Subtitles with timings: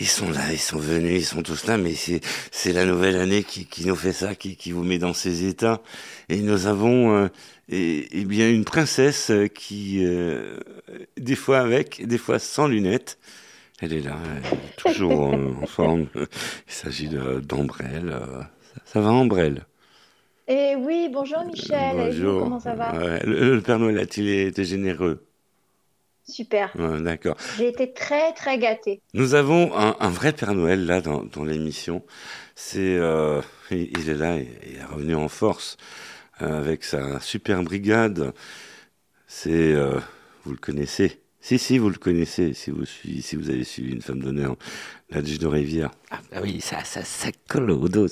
[0.00, 2.20] Ils sont là, ils sont venus, ils sont tous là, mais c'est
[2.52, 5.44] c'est la nouvelle année qui, qui nous fait ça, qui, qui vous met dans ces
[5.46, 5.82] états.
[6.28, 7.28] Et nous avons euh,
[7.68, 10.56] et, et bien une princesse euh, qui euh,
[11.18, 13.18] des fois avec, des fois sans lunettes.
[13.80, 16.06] Elle est là, elle est toujours en, en forme.
[16.14, 16.26] Il
[16.72, 17.08] s'agit
[17.42, 18.10] d'Ambrelle.
[18.10, 18.42] euh,
[18.74, 19.66] ça, ça va Ambrelle?
[20.48, 21.96] Et oui, bonjour Michel.
[21.96, 22.40] Vous, Bonjour.
[22.40, 22.92] comment ça va?
[22.98, 25.24] Ouais, le, le Père Noël a-t-il été généreux?
[26.28, 26.70] Super.
[26.78, 27.36] Ouais, D'accord.
[27.56, 29.00] J'ai été très très gâtée.
[29.14, 32.04] Nous avons un, un vrai Père Noël là dans, dans l'émission.
[32.54, 35.76] C'est, euh, il, il est là, il il est revenu en force
[36.42, 38.32] euh, avec sa super brigade.
[39.26, 39.98] C'est, euh,
[40.44, 41.20] vous le connaissez.
[41.40, 42.52] Si si, vous le connaissez.
[42.52, 44.56] Si vous suivez, si vous avez suivi une femme d'honneur,
[45.10, 45.90] la Duche de Rivière.
[46.10, 48.06] Ah bah oui, ça ça ça colle au dos.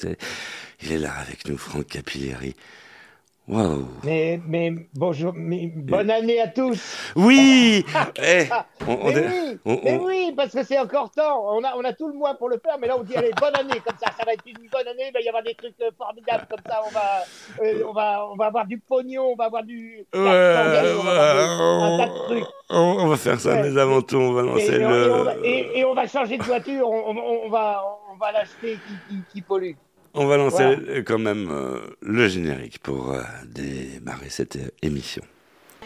[0.83, 2.55] Il est là avec nous, Franck Capilleri.
[3.49, 7.13] Mais, mais bonjour, mais bonne année à tous.
[7.15, 7.85] Oui.
[8.23, 8.49] Eh,
[8.89, 11.45] on, on Mais est- oui, on- mais on- oui, parce que c'est encore temps.
[11.55, 13.31] On a, on a tout le mois pour le faire, mais là on dit allez
[13.39, 15.05] bonne année comme ça, ça va être une bonne année.
[15.09, 16.81] Il va y avoir des trucs euh, formidables comme ça.
[16.87, 20.05] On va, euh, on va, on va avoir du pognon, on va avoir du.
[20.15, 22.45] Ouais, on va avoir on, un tas de trucs.
[22.71, 23.71] on- on va faire ça, Ouais.
[23.71, 25.95] mais avant tout, on va lancer et on, et on va, le, et- et on
[25.95, 26.89] va changer de voiture.
[26.89, 29.73] On, va, on va l'acheter qui, qui, qui pollue.
[30.17, 30.79] On va lancer Voilà.
[30.89, 33.21] euh, quand même euh, le générique pour euh,
[33.55, 35.23] démarrer cette émission.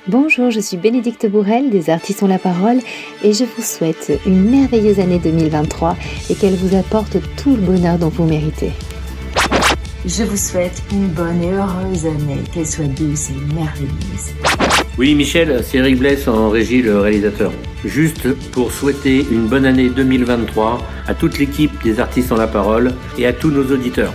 [0.07, 2.79] Bonjour, je suis Bénédicte Bourrel des Artistes ont la parole
[3.23, 5.95] et je vous souhaite une merveilleuse année 2023
[6.31, 8.73] et qu'elle vous apporte tout le bonheur dont vous méritez.
[10.07, 14.80] Je vous souhaite une bonne et heureuse année, qu'elle soit douce et merveilleuse.
[14.99, 17.53] Oui, Michel, c'est Eric Bless en régie, le réalisateur.
[17.85, 22.93] Juste pour souhaiter une bonne année 2023 à toute l'équipe des artistes en la parole
[23.17, 24.13] et à tous nos auditeurs.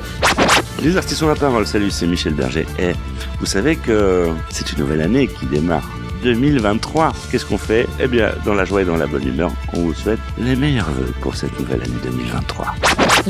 [0.83, 2.65] Les artistes ont la parole, salut, c'est Michel Berger.
[2.77, 2.91] Et
[3.39, 5.89] vous savez que c'est une nouvelle année qui démarre.
[6.23, 7.13] 2023.
[7.29, 7.85] Qu'est-ce qu'on fait?
[7.99, 10.89] Eh bien, dans la joie et dans la bonne humeur, on vous souhaite les meilleurs
[10.89, 12.65] vœux pour cette nouvelle année 2023.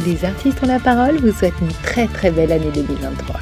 [0.05, 3.35] Les Artistes ont la parole vous souhaitent une très très belle année 2023.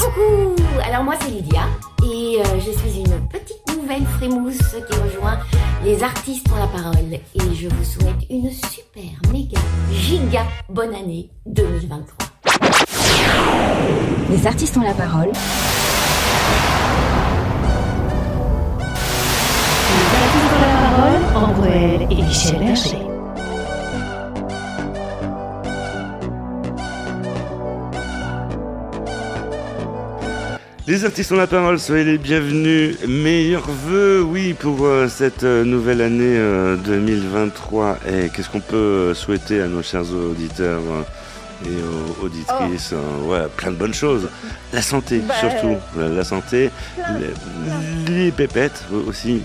[0.00, 0.54] Coucou
[0.86, 1.62] Alors moi c'est Lydia
[2.02, 5.38] et euh, je suis une petite nouvelle frémousse qui rejoint
[5.84, 9.60] les artistes ont la parole et je vous souhaite une super méga
[9.92, 12.28] giga bonne année 2023.
[14.30, 15.30] Les artistes ont la parole.
[19.90, 23.17] Les Artistes ont la parole, Ambrelle et Michel Berger.
[30.88, 32.96] Les artistes ont la parole, soyez les bienvenus.
[33.06, 37.98] Meilleurs vœux, oui, pour euh, cette euh, nouvelle année euh, 2023.
[38.10, 41.76] Et qu'est-ce qu'on peut euh, souhaiter à nos chers auditeurs euh, et
[42.22, 44.30] aux auditrices euh, Ouais, plein de bonnes choses.
[44.72, 45.76] La santé, Bah, surtout.
[45.98, 46.70] La, santé,
[48.08, 49.42] les, les pépettes aussi.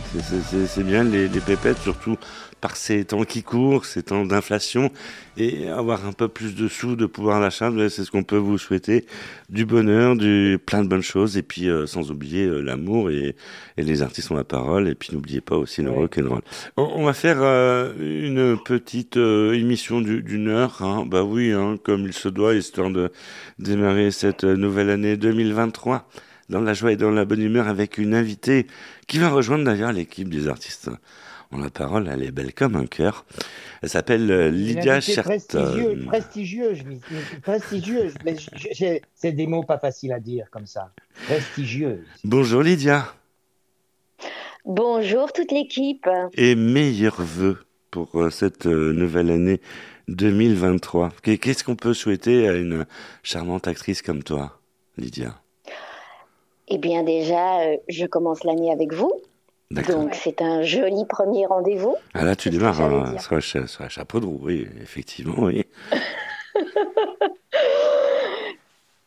[0.70, 2.16] C'est- bien, les, les pépettes, surtout
[2.64, 4.90] par ces temps qui courent, ces temps d'inflation,
[5.36, 8.38] et avoir un peu plus de sous, de pouvoir d'achat, ben, c'est ce qu'on peut
[8.38, 9.06] vous souhaiter.
[9.50, 13.36] Du bonheur, du plein de bonnes choses, et puis euh, sans oublier euh, l'amour et,
[13.76, 15.98] et les artistes ont la parole, et puis n'oubliez pas aussi le Ouais.
[15.98, 16.42] rock'n'roll.
[16.78, 21.06] On, on va faire euh, une petite euh, émission du- d'une heure, hein.
[21.06, 23.12] bah oui, hein, comme il se doit, histoire de
[23.60, 26.08] démarrer cette nouvelle année 2023
[26.50, 28.68] dans la joie et dans la bonne humeur avec une invitée
[29.08, 30.90] qui va rejoindre d'ailleurs l'équipe des artistes.
[31.62, 33.26] La parole, elle est belle comme un cœur.
[33.82, 36.06] Elle s'appelle euh, Lydia prestigieux,
[37.42, 38.14] prestigieuse.
[38.72, 40.92] J'ai- C'est des mots pas faciles à dire comme ça.
[41.26, 42.06] Prestigieuse.
[42.24, 43.06] Bonjour Lydia
[44.66, 46.08] Bonjour toute l'équipe.
[46.36, 47.58] et meilleurs vœux
[47.92, 49.60] pour euh, cette euh, nouvelle année
[50.08, 51.12] 2023.
[51.22, 52.86] Qu'est- Qu'est-ce qu'on peut souhaiter à une
[53.24, 54.60] charmante actrice comme toi,
[54.98, 55.40] Lydia?
[56.70, 59.12] Eh bien déjà, euh, je commence l'année avec vous.
[59.82, 61.96] Donc c'est un joli premier rendez-vous.
[62.14, 65.66] Ah là, tu démarres hein, sur, sur un chapeau de roue, oui, effectivement, oui.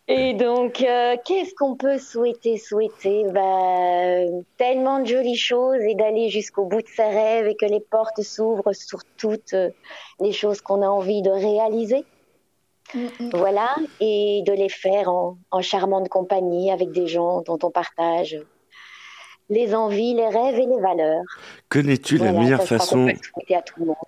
[0.09, 3.25] Et donc, euh, qu'est-ce qu'on peut souhaiter Souhaiter?
[3.33, 4.25] Bah,
[4.57, 8.23] tellement de jolies choses et d'aller jusqu'au bout de ses rêves et que les portes
[8.23, 9.71] s'ouvrent sur toutes euh,
[10.21, 12.05] les choses qu'on a envie de réaliser.
[12.95, 13.31] Mm.
[13.33, 18.39] Voilà, et de les faire en, en charmante compagnie avec des gens dont on partage
[19.49, 21.23] les envies, les rêves et les valeurs.
[21.69, 23.09] Connais-tu la meilleure façon.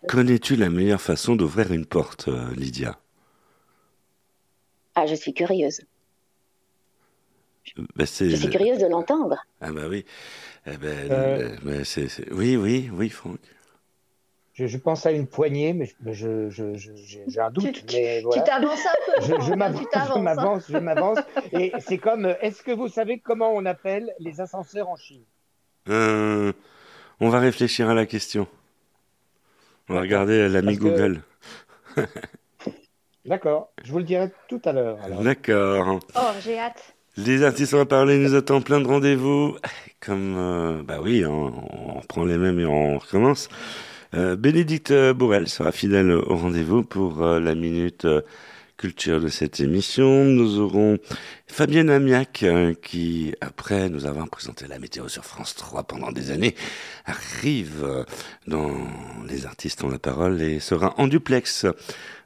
[0.08, 2.98] Connais-tu la meilleure façon d'ouvrir une porte, euh, Lydia?
[4.94, 5.80] Ah, je suis curieuse.
[7.96, 9.36] Ben, c'est Je suis curieuse de l'entendre.
[9.60, 10.04] Ah bah oui.
[10.66, 11.56] Eh ben, Euh.
[11.62, 13.38] ben, c'est- Oui, oui, oui, Franck.
[14.58, 17.86] Je, je pense à une poignée, mais je- je- je- je- j'ai j'ai un doute.
[17.86, 19.22] Tu- t'avances un peu.
[19.22, 21.18] Je, je hein, m'avance, je m'avance, je m'avance.
[21.52, 25.22] Et c'est comme, est-ce que vous savez comment on appelle les ascenseurs en Chine?
[25.88, 26.52] Euh,
[27.20, 28.48] on va réfléchir à la question.
[29.88, 31.22] On va regarder l'ami Parce que- Google.
[33.24, 34.98] D'accord, je vous le dirai tout à l'heure.
[35.04, 35.22] alors.
[35.22, 36.00] D'accord.
[36.16, 36.94] Oh, j'ai hâte.
[37.16, 39.56] Les artistes on va parler nous attendent plein de rendez-vous.
[40.00, 41.52] Comme, euh, bah oui, on,
[41.90, 43.48] on reprend les mêmes et on recommence.
[44.14, 48.22] Euh, Bénédicte Bourrel sera fidèle au rendez-vous pour euh, la minute euh,
[48.78, 50.24] culture de cette émission.
[50.24, 50.98] Nous aurons
[51.48, 56.30] Fabienne Amiac euh, qui, après nous avoir présenté la météo sur France 3 pendant des
[56.30, 56.54] années,
[57.04, 58.04] arrive euh,
[58.46, 58.70] dans
[59.28, 61.66] Les artistes ont la parole et sera en duplex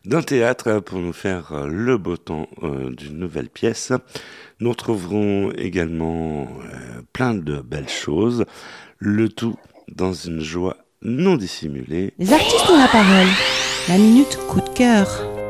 [0.04, 3.92] d'un théâtre pour nous faire euh, le beau temps euh, d'une nouvelle pièce.
[4.60, 8.44] Nous retrouverons également euh, plein de belles choses,
[8.98, 9.56] le tout
[9.88, 12.12] dans une joie non dissimulée.
[12.18, 13.28] Les artistes ont la parole.
[13.88, 15.41] La minute coup de cœur.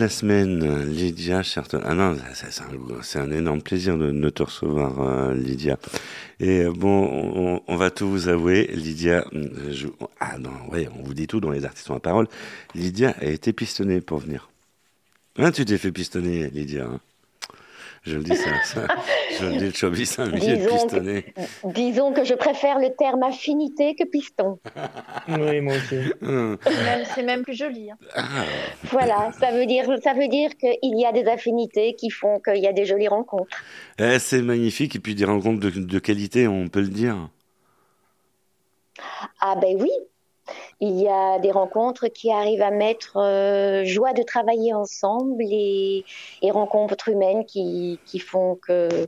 [0.00, 0.62] La semaine.
[0.64, 1.80] Euh, Lydia Charton.
[1.84, 2.16] Ah non,
[3.02, 5.78] c'est un, énorme plaisir de, de te recevoir, euh, Lydia.
[6.40, 8.66] Et euh, bon, on, va tout vous avouer.
[8.74, 9.24] Lydia,
[10.18, 12.26] ah non, ouais, on vous dit tout dans les artistes la parole.
[12.74, 14.50] Lydia a été pistonnée pour venir.
[15.36, 16.86] Hein, tu t'es fait pistonner, Lydia.
[16.86, 17.00] hein?
[18.02, 18.86] Je le dis ça, ça.
[19.38, 21.34] Je le dis, le showbiz, c'est un milieu de Disons que- pistonner.
[21.64, 24.58] Disons que je préfère le terme affinité que piston.
[25.28, 25.98] Oui, moi aussi.
[26.22, 26.56] Hum.
[26.66, 27.90] Même- C'est même plus joli.
[27.90, 27.98] hein.
[28.14, 28.22] Ah,
[28.84, 32.58] Voilà, ça veut dire, ça veut dire qu'il y a des affinités qui font qu'il
[32.62, 33.56] y a des jolies rencontres.
[33.98, 34.96] eh, c'est magnifique.
[34.96, 37.28] Et puis des rencontres de, de qualité, on peut le dire.
[39.40, 39.90] Ah ben oui,
[40.80, 46.04] il y a des rencontres qui arrivent à mettre euh, joie de travailler ensemble et,
[46.42, 49.06] et rencontres humaines qui, qui font que,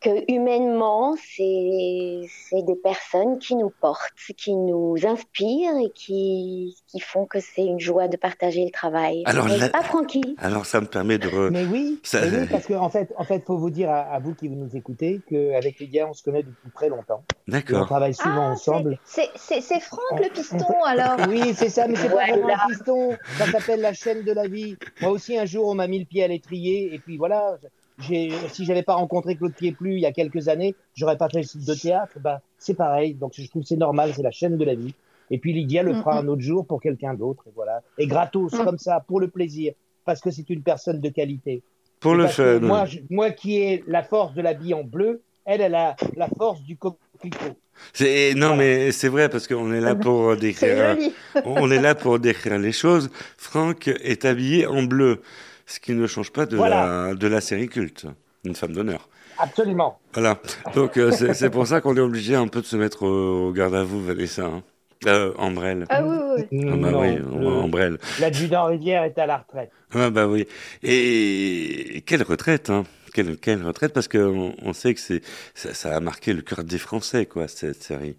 [0.00, 7.00] que humainement, c'est c'est des personnes qui nous portent, qui nous inspirent et qui, qui
[7.00, 9.22] font que c'est une joie de partager le travail.
[9.26, 11.28] Alors, la- pas Francky Alors ça me permet de...
[11.28, 13.90] re- Mais oui, Ça- mais oui, parce qu'en en fait, en fait, faut vous dire
[13.90, 17.24] à, à vous qui nous écoutez qu'avec Lydia, on se connaît depuis très longtemps.
[17.28, 17.86] Et on D'accord.
[17.86, 18.98] travaille souvent Ah, ensemble.
[19.04, 21.16] c'est- C'est c'est Franck le piston alors.
[21.28, 22.32] Oui, c'est ça, mais c'est pas Voilà.
[22.34, 23.10] vraiment un piston.
[23.38, 24.76] Ça s'appelle la chaîne de la vie.
[25.00, 27.56] Moi aussi, un jour, on m'a mis le pied à l'étrier, et puis voilà.
[28.00, 31.74] Si j'avais pas rencontré Claude Pieplu il y a quelques années, j'aurais pas fait de
[31.74, 32.12] théâtre.
[32.20, 33.14] Bah, c'est pareil.
[33.14, 34.12] Donc, je trouve que c'est normal.
[34.14, 34.94] C'est la chaîne de la vie.
[35.30, 37.82] Et puis Lydia le fera un autre jour pour quelqu'un d'autre, et voilà.
[37.98, 38.64] Et gratos, Mm.
[38.64, 39.74] comme ça, pour le plaisir,
[40.06, 41.62] parce que c'est une personne de qualité.
[42.00, 42.60] Pour Et le fun.
[42.60, 45.96] Moi, je- moi qui ai la force de la vie en bleu, elle, elle a
[46.16, 47.58] la force du coquelicot.
[47.92, 48.56] C'est- Non, Voilà.
[48.56, 50.94] mais c'est vrai parce qu'on est là pour C'est décrire.
[50.94, 51.12] joli.
[51.44, 53.10] on est là pour décrire les choses.
[53.36, 55.20] Franck est habillé en bleu,
[55.68, 57.06] ce qui ne change pas de Voilà.
[57.08, 58.06] la de la série culte,
[58.44, 59.08] une femme d'honneur.
[59.38, 60.00] Absolument.
[60.14, 60.40] Voilà.
[60.74, 63.48] Donc euh, c'est c'est pour ça qu'on est obligé un peu de se mettre au,
[63.48, 64.46] au garde à vous, Vanessa.
[64.46, 64.62] Hein.
[65.06, 65.84] Euh, Ambrelle.
[65.90, 66.16] Ah oui,
[66.50, 66.68] oui.
[66.72, 67.98] Ah bah Non, oui, le- Ambrelle.
[68.18, 69.70] L'adjudant Rivière est à la retraite.
[69.94, 70.48] Ah bah oui.
[70.82, 72.82] Et quelle retraite, hein
[73.14, 75.22] quelle, quelle retraite, parce qu'on on sait que c'est
[75.54, 78.16] ça, ça a marqué le cœur des Français, quoi, cette série.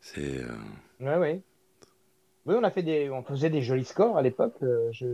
[0.00, 0.48] C'est euh,
[1.00, 1.40] Ouais, ouais.
[2.46, 4.54] Oui, on a fait des, on faisait des jolis scores à l'époque.
[4.64, 5.06] euh, je...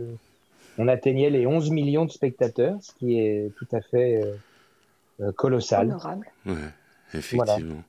[0.77, 4.35] On atteignait les 11 millions de spectateurs, ce qui est tout à fait euh,
[5.21, 5.87] euh, colossal.
[5.87, 6.27] Honorable.
[6.45, 6.55] ouais,
[7.13, 7.83] effectivement.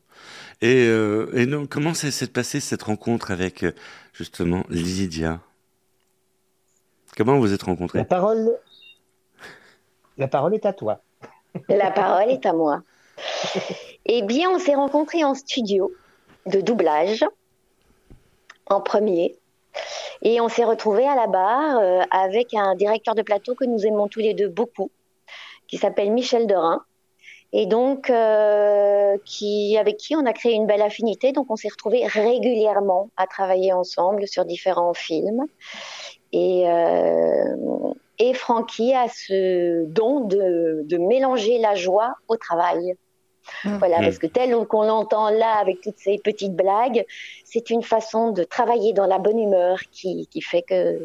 [0.61, 3.65] Et, euh, et donc, comment s'est passée cette rencontre avec
[4.13, 5.41] justement Lydia?
[7.17, 7.99] Comment vous êtes rencontrés?
[7.99, 8.59] La parole,
[10.19, 11.01] la parole est à toi.
[11.69, 12.83] La parole est à moi.
[14.07, 15.93] Eh bien, on s'est rencontrés en studio
[16.47, 17.25] de doublage,
[18.67, 19.37] en premier.
[20.23, 23.85] Et on s'est retrouvés à la barre euh, avec un directeur de plateau que nous
[23.85, 24.91] aimons tous les deux beaucoup,
[25.67, 26.85] qui s'appelle Michel Dorin.
[27.53, 29.17] Et donc, euh,
[29.79, 31.33] avec qui on a créé une belle affinité.
[31.33, 35.45] Donc, on s'est retrouvés régulièrement à travailler ensemble sur différents films.
[36.33, 37.57] Et, euh,
[38.35, 42.97] Francky a ce don de mélanger la joie au travail.
[43.65, 44.05] Voilà, Mm.
[44.05, 47.05] parce que tel qu'on l'entend là avec toutes ces petites blagues,
[47.45, 51.05] c'est une façon de travailler dans la bonne humeur qui, qui fait que,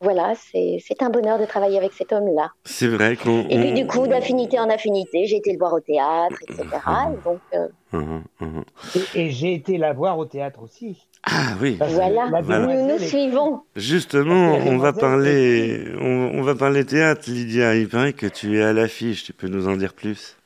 [0.00, 2.52] voilà, c'est c'est un bonheur de travailler avec cet homme-là.
[2.64, 3.46] C'est vrai qu'on.
[3.48, 6.64] Et puis du coup, d'affinité en affinité, j'ai été le voir au théâtre, etc.
[7.12, 8.64] Et donc, euh, Mhm, mhm.
[8.94, 11.08] Et, et j'ai été la voir au théâtre aussi.
[11.24, 11.74] Ah oui.
[11.78, 13.62] Parce voilà, nous nous suivons.
[13.74, 17.74] Justement, on va parler, on, on va parler théâtre, Lydia.
[17.74, 19.24] Il paraît que tu es à l'affiche.
[19.24, 20.36] Tu peux nous en dire plus?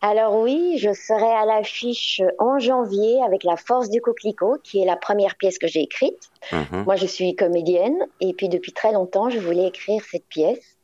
[0.00, 4.84] Alors oui, je serai à l'affiche en janvier avec La Force du Coquelicot, qui est
[4.84, 6.30] la première pièce que j'ai écrite.
[6.52, 6.84] Mhm.
[6.84, 10.76] Moi, je suis comédienne et puis depuis très longtemps, je voulais écrire cette pièce.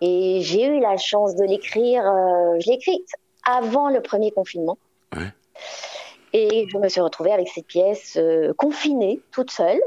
[0.00, 3.08] Et j'ai eu la chance de l'écrire, euh, je l'ai écrite
[3.44, 4.78] avant le premier confinement.
[5.16, 5.32] Ouais.
[6.32, 9.80] Et je me suis retrouvée avec cette pièce euh, confinée, toute seule.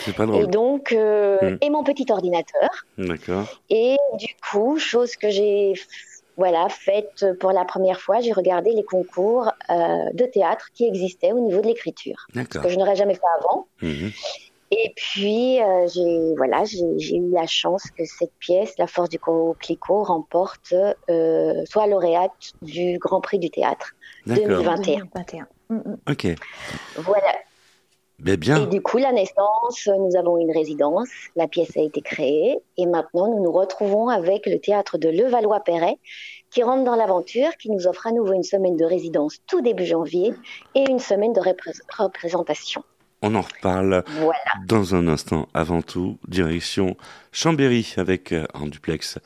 [0.00, 0.48] C'est pas Et drôle.
[0.48, 1.58] donc, euh, Mm.
[1.62, 2.68] et mon petit ordinateur.
[2.98, 3.46] D'accord.
[3.70, 5.72] Et du coup, chose que j'ai
[6.38, 9.74] voilà, faite pour la première fois, j'ai regardé les concours euh,
[10.14, 12.62] de théâtre qui existaient au niveau de l'écriture, D'accord.
[12.62, 13.66] que je n'aurais jamais fait avant.
[13.82, 14.12] Mhm.
[14.70, 19.18] Et puis, euh, j'ai voilà, j'ai eu la chance que cette pièce, La Force du
[19.18, 20.74] Coquelicot, remporte
[21.10, 23.94] euh, soit lauréate du Grand Prix du théâtre
[24.26, 24.62] D'accord.
[24.62, 24.98] 2021.
[25.14, 25.46] 2021.
[25.70, 25.96] Mm, mm.
[26.08, 26.26] Ok.
[26.96, 27.32] Voilà.
[28.26, 32.86] Et du coup, la naissance, nous avons une résidence, la pièce a été créée, et
[32.86, 35.98] maintenant nous nous retrouvons avec le théâtre de Levallois-Perret,
[36.50, 39.86] qui rentre dans l'aventure, qui nous offre à nouveau une semaine de résidence tout début
[39.86, 40.32] janvier
[40.74, 42.82] et une semaine de repré- représentation.
[43.22, 44.34] On en reparle Voilà.
[44.66, 45.46] dans un instant.
[45.54, 46.96] Avant tout, direction
[47.32, 49.18] Chambéry avec euh, en duplex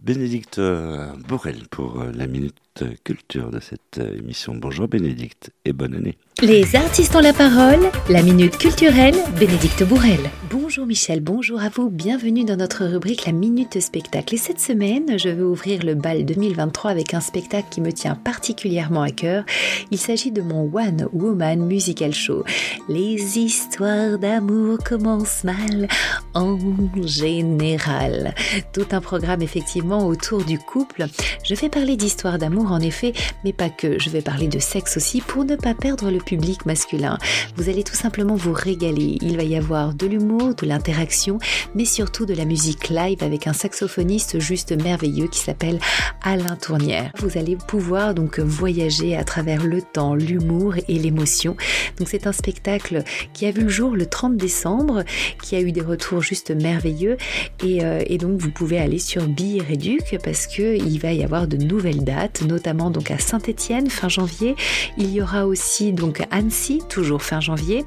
[0.00, 2.56] Bénédicte euh, Borel pour euh, la minute
[3.04, 4.54] culture de cette euh, émission.
[4.54, 6.16] Bonjour Bénédicte et bonne année.
[6.42, 10.20] Les artistes ont la parole, la minute culturelle, Bénédicte Bourrel.
[10.50, 14.34] Bonjour Michel, bonjour à vous, bienvenue dans notre rubrique La Minute Spectacle.
[14.34, 18.14] Et cette semaine, je veux ouvrir le bal 2023 avec un spectacle qui me tient
[18.14, 19.44] particulièrement à cœur.
[19.90, 22.44] Il s'agit de mon One Woman Musical Show.
[22.88, 25.88] Les histoires d'amour commencent mal
[26.32, 26.58] en
[27.04, 28.34] général.
[28.72, 31.06] Tout un programme effectivement autour du couple.
[31.44, 33.12] Je vais parler d'histoires d'amour en effet,
[33.44, 33.98] mais pas que.
[33.98, 37.18] Je vais parler de sexe aussi pour ne pas perdre le public masculin.
[37.56, 39.18] Vous allez tout simplement vous régaler.
[39.20, 41.38] Il va y avoir de l'humour, de l'interaction,
[41.74, 45.78] mais surtout de la musique live avec un saxophoniste juste merveilleux qui s'appelle
[46.22, 47.12] Alain Tournière.
[47.18, 51.56] Vous allez pouvoir donc voyager à travers le temps, l'humour et l'émotion.
[51.98, 53.02] Donc c'est un spectacle
[53.32, 55.04] qui a vu le jour le 30 décembre,
[55.42, 57.16] qui a eu des retours juste merveilleux
[57.62, 61.46] et, euh, donc vous pouvez aller sur Bille Réduc parce que il va y avoir
[61.46, 64.56] de nouvelles dates, notamment donc à Saint-Étienne fin janvier.
[64.98, 67.84] Il y aura aussi donc Annecy toujours fin janvier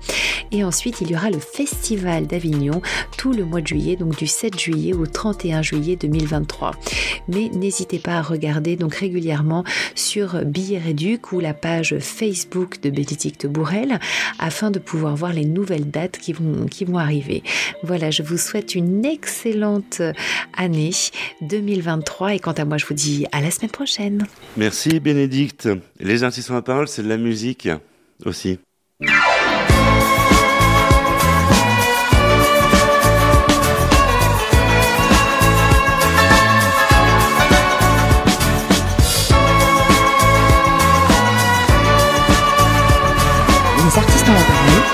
[0.52, 2.82] et ensuite il y aura le Festival d'Avignon
[3.18, 6.72] tout le mois de juillet, donc du 7 juillet au 31 juillet 2023.
[7.28, 9.64] Mais n'hésitez pas à regarder donc régulièrement
[9.96, 14.00] sur Billets Réduc ou la page Facebook de Bénédicte Bourrel
[14.40, 17.44] afin de pouvoir voir les nouvelles dates qui vont, qui vont arriver.
[17.84, 20.02] Voilà, je vous souhaite une excellente
[20.58, 20.92] année
[21.42, 24.28] 2023 et quant à moi, je vous dis à la semaine prochaine.
[24.56, 25.68] Merci Bénédicte.
[26.00, 27.68] Les artistes la parole, c'est de la musique
[28.26, 28.60] aussi.
[29.00, 29.10] Les
[43.98, 44.93] artistes parole.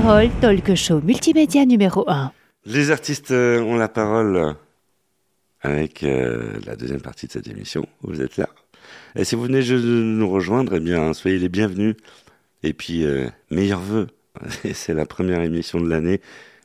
[0.00, 2.32] Parole, talk show multimédia numéro 1.
[2.64, 4.56] Les artistes euh, ont la parole
[5.60, 7.86] avec euh, la deuxième partie de cette émission.
[8.00, 8.48] Vous êtes là.
[9.16, 11.94] Et si vous venez de nous rejoindre, eh bien, soyez les bienvenus.
[12.62, 14.06] Et puis, euh, meilleurs vœux.
[14.72, 16.22] C'est la première émission de l'année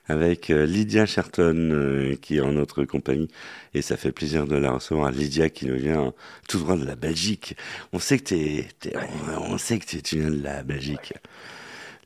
[0.07, 3.27] avec euh, Lydia Sherton euh, qui est en notre compagnie.
[3.73, 5.11] Et ça fait plaisir de la recevoir.
[5.11, 6.13] Lydia qui nous vient
[6.47, 7.57] tout droit de la Belgique.
[7.91, 8.35] On sait que
[9.37, 11.13] on, on tu viens de la Belgique.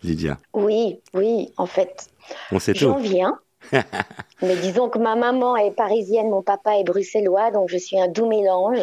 [0.03, 2.07] Lydia Oui, oui, en fait,
[2.51, 3.01] On sait j'en tout.
[3.01, 3.39] viens.
[4.41, 8.07] Mais disons que ma maman est parisienne, mon papa est bruxellois, donc je suis un
[8.07, 8.79] doux mélange.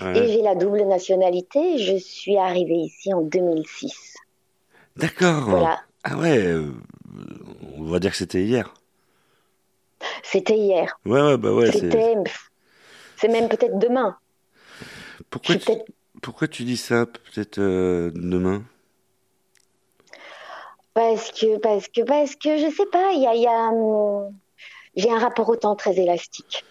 [0.00, 1.76] Et j'ai la double nationalité.
[1.78, 4.14] Je suis arrivée ici en 2006.
[4.96, 5.50] D'accord.
[5.50, 6.72] Voilà, Ah ouais, euh,
[7.76, 8.72] on va dire que c'était hier.
[10.22, 10.98] c'était hier.
[11.04, 11.70] Ouais, ouais, bah ouais.
[11.70, 12.14] c'est- C'était.
[13.16, 14.16] C'est même peut-être demain.
[15.30, 15.70] Pourquoi, tu...
[16.22, 18.62] Pourquoi tu dis ça peut-être euh, demain?
[20.94, 23.34] Parce que, parce que, parce que, je sais pas, il y a.
[23.34, 24.32] il y a, hum,
[24.96, 26.64] j'ai un rapport au temps très élastique.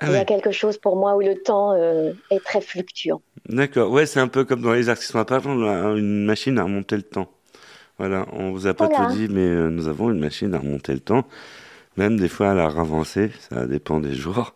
[0.00, 3.20] Ah Il y a quelque chose pour moi où le temps euh, est très fluctuant.
[3.48, 3.90] D'accord.
[3.90, 6.64] Ouais, c'est un peu comme dans les artistes à part, on a une machine à
[6.64, 7.28] remonter le temps.
[7.98, 9.06] Voilà, on vous a pas Voilà.
[9.06, 11.24] tout dit, mais euh, nous avons une machine à remonter le temps.
[11.96, 14.54] Même des fois à la ravancer, ça dépend des jours.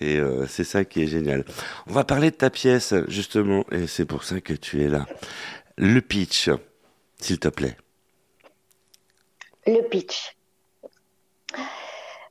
[0.00, 1.44] Et euh, c'est ça qui est génial.
[1.86, 5.06] On va parler de ta pièce, justement, et c'est pour ça que tu es là.
[5.76, 6.50] Le pitch,
[7.20, 7.76] s'il te plaît.
[9.66, 10.36] Le pitch.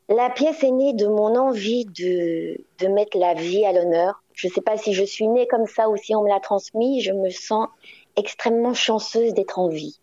[0.07, 4.23] La pièce est née de mon envie de, de mettre la vie à l'honneur.
[4.33, 6.39] Je ne sais pas si je suis née comme ça ou si on me l'a
[6.39, 7.01] transmis.
[7.01, 7.67] Je me sens
[8.15, 9.99] extrêmement chanceuse d'être en vie.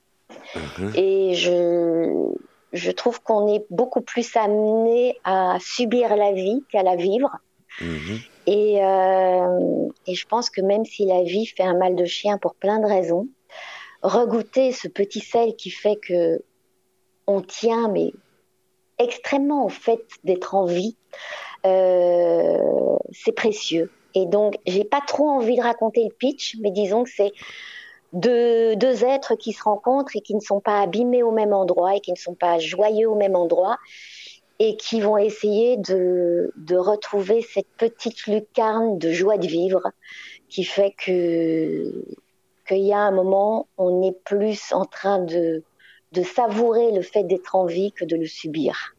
[0.55, 0.93] Mhm.
[0.95, 2.33] Et je,
[2.73, 7.31] je trouve qu'on est beaucoup plus amené à subir la vie qu'à la vivre.
[7.81, 8.19] Mhm.
[8.47, 12.39] Et, euh, et je pense que même si la vie fait un mal de chien
[12.39, 13.27] pour plein de raisons,
[14.03, 16.41] regoûter ce petit sel qui fait que
[17.27, 18.13] on tient, mais
[18.99, 20.97] extrêmement au fait d'être en vie,
[21.67, 23.91] euh, c'est précieux.
[24.15, 27.33] Et donc, j'ai pas trop envie de raconter le pitch, mais disons que c'est
[28.13, 31.97] deux, deux êtres qui se rencontrent et qui ne sont pas abîmés au même endroit
[31.97, 33.77] et qui ne sont pas joyeux au même endroit
[34.59, 39.83] et qui vont essayer de, de retrouver cette petite lucarne de joie de vivre
[40.49, 42.05] qui fait que
[42.67, 45.63] qu'il y a un moment, on est plus en train de,
[46.17, 48.95] de savourer le fait d'être en vie que de le subir.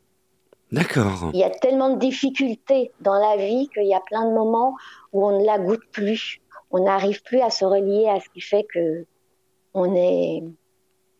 [0.71, 1.31] D'accord.
[1.33, 4.75] Il y a tellement de difficultés dans la vie qu'il y a plein de moments
[5.13, 6.39] où on ne la goûte plus.
[6.71, 9.05] On n'arrive plus à se relier à ce qui fait que
[9.73, 10.43] on est,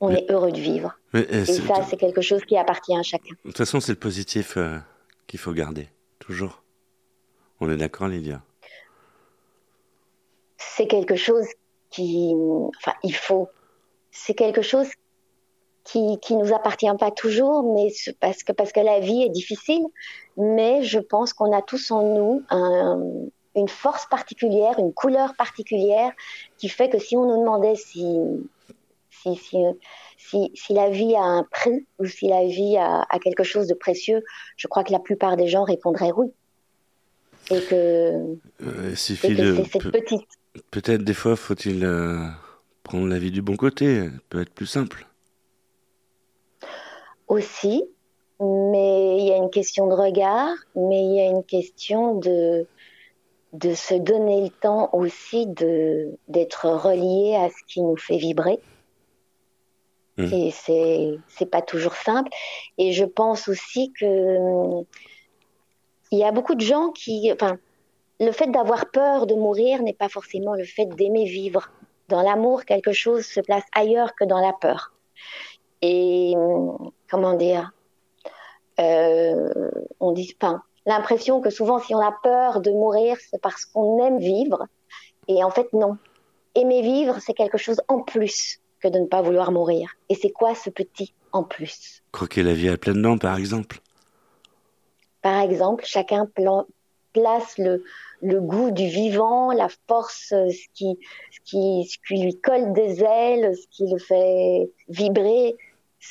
[0.01, 0.97] on Mais- est heureux de vivre.
[1.13, 3.33] Mais, euh, Et ça, c'est quelque chose qui appartient à chacun.
[3.45, 4.77] De toute façon, c'est le positif euh,
[5.27, 5.88] qu'il faut garder,
[6.19, 6.62] toujours.
[7.62, 8.41] On est d'accord, Lydia?
[10.57, 11.45] C'est quelque chose
[11.89, 12.33] qui,
[12.79, 13.47] enfin, il faut,
[14.12, 14.88] c'est quelque chose
[15.88, 19.30] qui, qui nous appartient pas toujours, mais ce- parce que, parce que la vie est
[19.30, 19.84] difficile,
[20.36, 23.02] mais je pense qu'on a tous en nous un-
[23.56, 26.12] une force particulière, une couleur particulière
[26.58, 28.06] qui fait que si on nous demandait si,
[29.10, 29.58] si, si,
[30.17, 33.67] si, si la vie a un prix ou si la vie a, a quelque chose
[33.67, 34.23] de précieux,
[34.58, 36.28] je crois que la plupart des gens répondraient oui.
[37.50, 37.76] Et que,
[38.62, 39.63] Euh, et que de...
[39.71, 40.28] c'est petite
[40.71, 42.19] Peut-être des fois, faut-il euh,
[42.84, 44.10] prendre la vie du bon côté.
[44.30, 45.08] Peut être plus simple.
[47.27, 47.85] Aussi,
[48.39, 52.67] mais il y a une question de regard, mais il y a une question de,
[53.53, 58.59] de se donner le temps aussi de, d'être relié à ce qui nous fait vibrer.
[60.17, 60.33] Mhm.
[60.33, 62.31] Et c'est, c'est pas toujours simple.
[62.77, 64.83] Et je pense aussi que
[66.11, 67.57] il y a beaucoup de gens qui, enfin,
[68.19, 71.71] le fait d'avoir peur de mourir n'est pas forcément le fait d'aimer vivre.
[72.07, 74.93] Dans l'amour, quelque chose se place ailleurs que dans la peur.
[75.81, 76.33] Et
[77.09, 77.71] comment dire,
[78.79, 83.65] euh, on dit, enfin, l'impression que souvent, si on a peur de mourir, c'est parce
[83.65, 84.67] qu'on aime vivre.
[85.27, 85.97] Et en fait, non.
[86.55, 89.91] Aimer vivre, c'est quelque chose en plus que de ne pas vouloir mourir.
[90.09, 92.03] Et c'est quoi ce petit en plus?
[92.11, 93.79] Croquer la vie à pleines dents, par exemple.
[95.21, 96.65] Par exemple, chacun plan-
[97.13, 97.83] place le,
[98.21, 100.97] le goût du vivant, la force, euh, ce qui,
[101.31, 105.55] ce, qui, ce qui lui colle des ailes, ce qui le fait vibrer.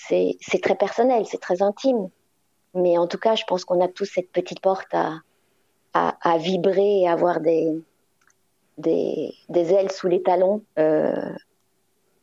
[0.09, 2.09] C'est très personnel, c'est très intime.
[2.75, 5.23] Mais en tout cas, je pense qu'on a tous cette petite porte à,
[5.95, 7.73] à, vibrer et avoir des,
[8.79, 10.63] des, ailes sous les talons.
[10.79, 11.15] Euh,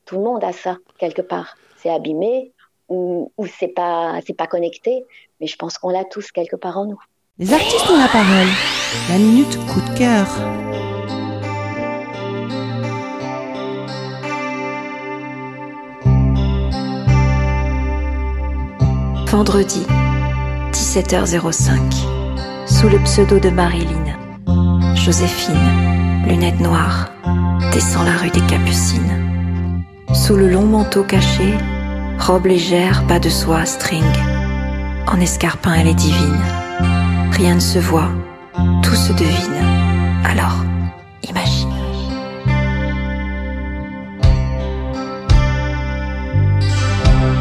[0.05, 1.55] tout le monde a ça, quelque part.
[1.77, 2.51] C'est abîmé
[2.89, 5.05] ou, c'est pas, pas connecté,
[5.41, 7.01] mais je pense qu'on l'a tous quelque part en nous.
[7.39, 8.47] Les artistes ont la parole.
[9.09, 10.92] La minute coup de cœur.
[19.34, 19.82] Vendredi,
[20.74, 21.72] 17h05.
[22.67, 24.06] Sous le pseudo de Marilyn,
[24.93, 27.10] Joséphine, lunettes noires,
[27.72, 29.82] descend la rue des Capucines.
[30.13, 31.52] Sous le long manteau caché,
[32.19, 34.04] robe légère, bas de soie, string.
[35.08, 36.43] En escarpin, elle est divine.
[37.32, 38.12] Rien ne se voit,
[38.84, 39.65] tout se devine.
[40.26, 40.63] Alors,
[41.28, 41.74] imagine.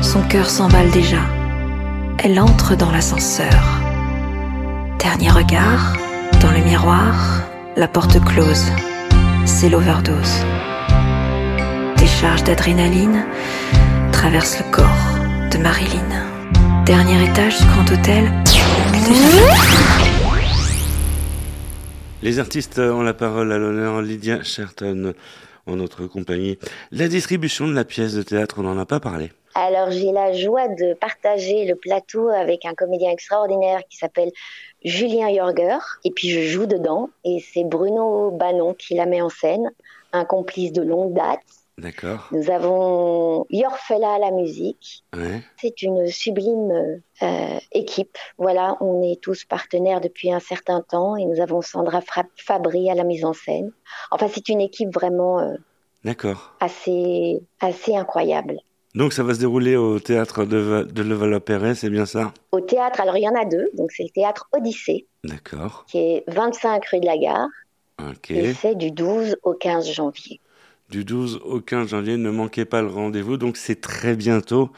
[0.00, 1.20] Son cœur s'emballe déjà.
[2.24, 3.50] Elle entre dans l'ascenseur.
[5.00, 5.96] Dernier regard,
[6.40, 7.42] dans le miroir,
[7.74, 8.70] la porte close.
[9.44, 10.44] C'est l'overdose.
[11.96, 13.24] Décharge d'adrénaline
[14.12, 14.87] traverse le corps
[15.50, 16.85] de Marilyn.
[16.87, 18.30] Dernier étage du grand hôtel.
[22.22, 24.00] Les artistes ont la parole à l'honneur.
[24.00, 25.12] Lydia Sherton
[25.66, 26.56] en notre compagnie.
[26.92, 29.32] La distribution de la pièce de théâtre, on n'en a pas parlé.
[29.54, 34.30] Alors j'ai la joie de partager le plateau avec un comédien extraordinaire qui s'appelle
[34.84, 35.78] Julien Jorger.
[36.04, 37.10] Et puis je joue dedans.
[37.24, 39.70] Et c'est Bruno Bannon qui la met en scène,
[40.12, 41.40] un complice de longue date.
[41.78, 42.28] D'accord.
[42.32, 45.04] Nous avons Yorfella à la musique.
[45.16, 45.40] Ouais.
[45.58, 48.18] C'est une sublime euh, équipe.
[48.36, 52.90] Voilà, on est tous partenaires depuis un certain temps et nous avons Sandra Fra- Fabry
[52.90, 53.72] à la mise en scène.
[54.10, 55.54] Enfin, c'est une équipe vraiment euh,
[56.04, 56.54] D'accord.
[56.60, 58.60] assez, assez incroyable.
[58.94, 62.33] Donc ça va se dérouler au théâtre de, de Levallois-Perret, c'est bien ça?
[62.52, 65.87] Au théâtre, alors il y en a deux, donc c'est le théâtre Odyssée, D'accord.
[65.88, 67.48] qui est 25 rue de la Gare,
[67.98, 68.31] Ok.
[68.31, 70.40] et c'est du 12 au 15 janvier.
[70.90, 73.38] Du 12 au 15 janvier, ne manquez pas le rendez-vous.
[73.38, 74.70] Donc c'est très bientôt.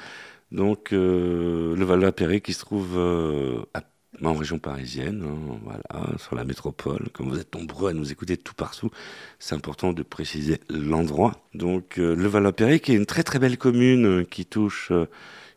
[0.53, 3.83] Donc euh, le Val-Perret qui se trouve euh, à-
[4.23, 7.09] en région parisienne, hein, voilà, sur la métropole.
[7.13, 8.91] Comme vous êtes nombreux à nous écouter de tout partout,
[9.39, 11.33] c'est important de préciser l'endroit.
[11.55, 15.07] Donc euh, le Val-Perret qui est une très très belle commune euh, qui touche euh,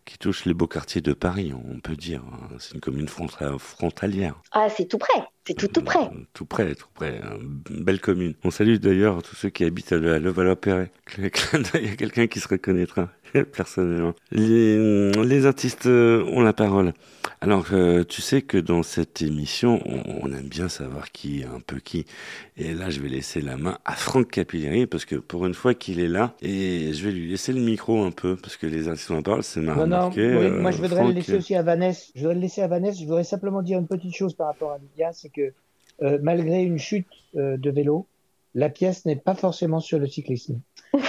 [0.05, 2.21] qui touche les beaux quartiers de Paris, on peut dire.
[2.31, 2.47] hein.
[2.59, 4.41] C'est une commune fronta- frontalière.
[4.53, 5.99] Ah, c'est tout près, c'est tout tout près.
[5.99, 7.19] Euh, Tout près, tout près.
[7.21, 7.37] hein.
[7.69, 8.33] Une belle commune.
[8.45, 10.91] On salue d'ailleurs tous ceux qui habitent à Le- Levallois-Perret.
[11.17, 11.27] Il y
[11.89, 13.09] a quelqu'un qui se reconnaîtra,
[13.51, 14.13] personnellement.
[14.31, 16.93] Les, les artistes ont la parole.
[17.41, 21.45] Alors, euh, tu sais que dans cette émission, on, on aime bien savoir qui est
[21.45, 22.05] un peu qui.
[22.57, 25.73] Et là, je vais laisser la main à Franck Capilleri, parce que pour une fois
[25.73, 28.87] qu'il est là, et je vais lui laisser le micro un peu, parce que les
[28.87, 29.87] artistes la parole, c'est marrant.
[29.87, 32.11] Non, non, oui, euh, moi je voudrais le laisser aussi à Vanessa.
[32.15, 32.99] Je voudrais le laisser à Vanessa.
[32.99, 35.53] Je voudrais simplement dire une petite chose par rapport à Lydia, c'est que
[36.01, 38.07] euh, malgré une chute euh, de vélo,
[38.53, 40.59] la pièce n'est pas forcément sur le cyclisme.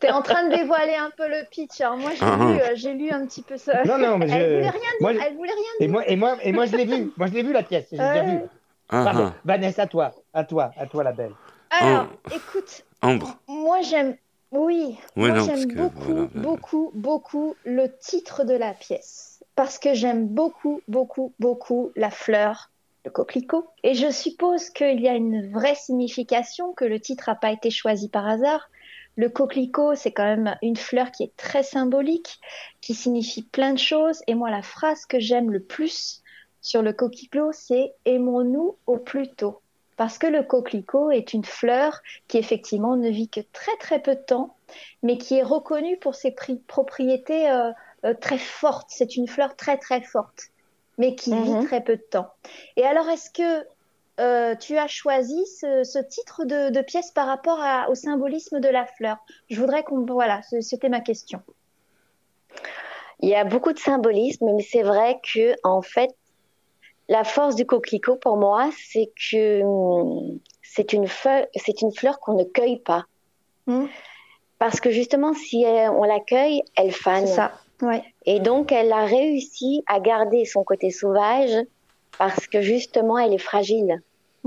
[0.00, 1.80] T'es en train de dévoiler un peu le pitch.
[1.80, 2.70] Alors moi, j'ai Ah, lu, ah.
[2.70, 3.84] euh, j'ai lu un petit peu ça.
[3.84, 4.90] Non, non, mais je- Elle voulait rien dire.
[5.00, 5.92] moi, je- Elle voulait rien Et dire.
[5.92, 7.12] moi, et moi, et moi, je l'ai vu.
[7.16, 7.86] Moi, je l'ai vu la pièce.
[7.90, 8.38] J'ai déjà vu.
[8.90, 9.32] Ah, Pardon.
[9.34, 9.40] ah.
[9.44, 11.32] Vanessa, à toi, à toi, à toi, la belle.
[11.70, 12.28] Alors, Oh.
[12.34, 13.36] écoute, Ambre.
[13.48, 14.16] moi j'aime.
[14.52, 16.48] Oui, Ouais, moi non, j'aime beaucoup, voilà, voilà.
[16.48, 19.42] beaucoup, beaucoup le titre de la pièce.
[19.56, 22.70] Parce que j'aime beaucoup, beaucoup, beaucoup la fleur,
[23.04, 23.66] le coquelicot.
[23.82, 27.70] Et je suppose qu'il y a une vraie signification, que le titre n'a pas été
[27.70, 28.68] choisi par hasard.
[29.16, 32.40] Le coquelicot, c'est quand même une fleur qui est très symbolique,
[32.80, 34.22] qui signifie plein de choses.
[34.26, 36.22] Et moi, la phrase que j'aime le plus
[36.60, 39.60] sur le coquelicot, c'est Aimons-nous au plus tôt.
[39.96, 44.16] Parce que le coquelicot est une fleur qui effectivement ne vit que très très peu
[44.16, 44.56] de temps,
[45.04, 47.70] mais qui est reconnue pour ses pri- propriétés euh,
[48.04, 48.88] euh, très fortes.
[48.90, 50.48] C'est une fleur très très forte,
[50.98, 51.60] mais qui Mhm.
[51.60, 52.26] vit très peu de temps.
[52.76, 53.64] Et alors, est-ce que
[54.20, 58.60] euh, tu as choisi ce, ce titre de, de pièce par rapport à- au symbolisme
[58.60, 59.16] de la fleur
[59.50, 60.04] Je voudrais qu'on...
[60.06, 61.40] Voilà, c'était ma question.
[63.20, 66.10] Il y a beaucoup de symbolisme, mais c'est vrai que en fait,
[67.08, 72.18] la force du coquelicot pour moi, c'est que hum, c'est une fleur, c'est une fleur
[72.20, 73.04] qu'on ne cueille pas,
[73.66, 73.86] Hmm.
[74.58, 77.26] parce que justement, si elle- on la cueille, elle fane.
[77.26, 77.52] C'est ça.
[77.82, 78.04] Ouais.
[78.26, 81.56] Et donc, elle a réussi à garder son côté sauvage
[82.18, 84.02] parce que justement, elle est fragile.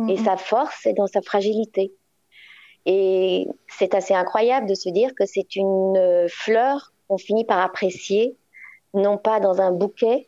[0.09, 1.91] Et sa force, c'est dans sa fragilité.
[2.85, 8.35] Et c'est assez incroyable de se dire que c'est une fleur qu'on finit par apprécier,
[8.93, 10.27] non pas dans un bouquet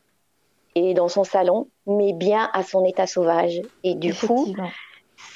[0.74, 3.62] et dans son salon, mais bien à son état sauvage.
[3.84, 4.56] Et du coup,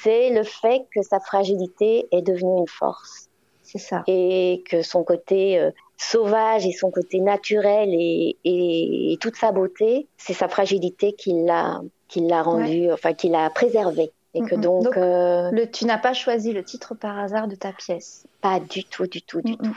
[0.02, 3.28] c'est le fait que sa fragilité est devenue une force
[3.62, 4.02] c'est ça.
[4.06, 9.52] et que son côté euh, sauvage et son côté naturel et, et- et toute sa
[9.52, 14.12] beauté, c'est sa fragilité qui l'a qui l'a rendu, enfin qui l'a préservé.
[14.34, 17.54] Et que donc, Donc, euh, Le, tu n'as pas choisi le titre par hasard de
[17.54, 18.24] ta pièce?
[18.40, 19.76] pas du tout, du tout, du tout.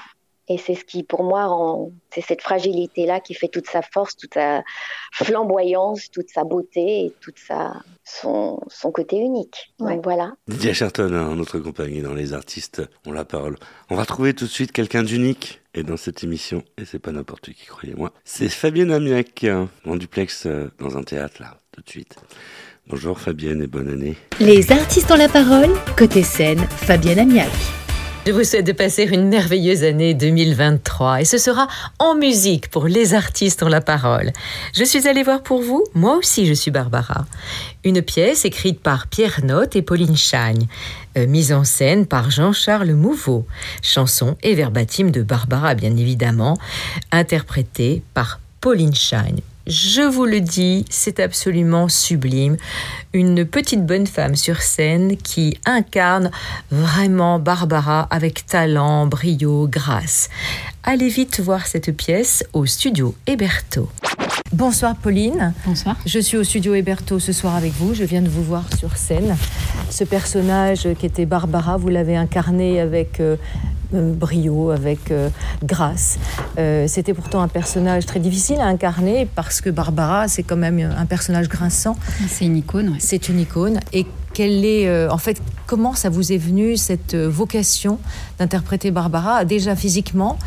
[0.50, 4.16] Et c'est ce qui, pour moi, rend, c'est cette fragilité-là qui fait toute sa force,
[4.16, 4.64] toute sa
[5.12, 7.74] flamboyance, toute sa beauté et toute sa,
[8.06, 9.74] son, son côté unique.
[9.80, 9.96] Ouais.
[9.96, 10.34] Donc voilà.
[10.48, 13.58] Didier Sherton, hein, notre compagnie dans Les Artistes ont la parole.
[13.90, 17.12] On va trouver tout de suite quelqu'un d'unique et dans cette émission, et c'est pas
[17.12, 19.46] n'importe qui, croyez-moi, c'est Fabienne Amiac,
[19.86, 22.16] en duplex euh, dans un théâtre, là, tout de suite.
[22.90, 24.16] Bonjour Fabienne et bonne année.
[24.40, 27.52] Les artistes ont la parole, côté scène, Fabienne Amiac.
[28.26, 32.88] Je vous souhaite de passer une merveilleuse année 2023 et ce sera en musique pour
[32.88, 34.34] les artistes ont la parole.
[34.76, 37.26] Je suis allée voir pour vous, moi aussi je suis Barbara,
[37.86, 40.68] une pièce écrite par Pierre Notte et Pauline Chagne,
[41.26, 43.46] mise en scène par Jean-Charles Mouveau,
[43.82, 46.58] chanson et verbatim de Barbara bien évidemment,
[47.12, 49.42] interprétée par Pauline Chagne.
[49.68, 52.56] Je vous le dis, c'est absolument sublime.
[53.12, 56.32] Une petite bonne femme sur scène qui incarne
[56.72, 60.30] vraiment Barbara avec talent, brio, grâce.
[60.84, 63.90] Allez vite voir cette pièce au studio Héberto.
[64.54, 65.54] Bonsoir Pauline.
[65.66, 65.98] Bonsoir.
[66.06, 67.94] Je suis au studio Héberto ce soir avec vous.
[67.94, 69.36] Je viens de vous voir sur scène.
[69.90, 73.36] Ce personnage qui était Barbara, vous l'avez incarné avec euh,
[73.94, 75.30] euh, brio, avec euh,
[75.64, 76.18] grâce.
[76.58, 80.80] Euh, C'était pourtant un personnage très difficile à incarner parce que Barbara, c'est quand même
[80.98, 81.98] un personnage grinçant.
[82.30, 82.90] C'est une icône.
[82.90, 82.98] ouais.
[83.00, 83.82] C'est une icône.
[83.92, 88.00] Et quelle est, en fait, comment ça vous est venu cette vocation
[88.40, 90.38] d'interpréter Barbara Déjà physiquement,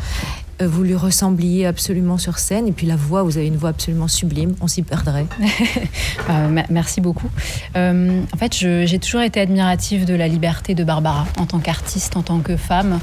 [0.67, 2.67] vous lui ressembliez absolument sur scène.
[2.67, 4.55] Et puis la voix, vous avez une voix absolument sublime.
[4.61, 5.25] On s'y perdrait.
[6.29, 7.29] Euh, me- merci beaucoup.
[7.75, 12.15] Euh, en fait, j'ai toujours été admirative de la liberté de Barbara en tant qu'artiste,
[12.15, 12.99] en tant que femme.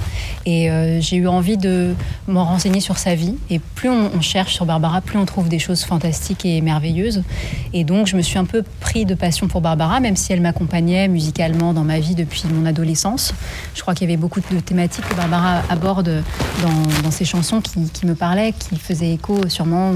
[0.47, 1.95] Et euh, j'ai eu envie de
[2.27, 3.35] m'en renseigner sur sa vie.
[3.51, 7.23] Et plus on, cherche sur Barbara, plus on trouve des choses fantastiques et merveilleuses.
[7.73, 10.41] Et donc, je me suis un peu pris de passion pour Barbara, même si elle
[10.41, 13.35] m'accompagnait musicalement dans ma vie depuis mon adolescence.
[13.75, 16.23] Je crois qu'il y avait beaucoup de thématiques que Barbara aborde
[16.63, 19.93] dans ses chansons qui, qui me parlaient, qui faisaient écho sûrement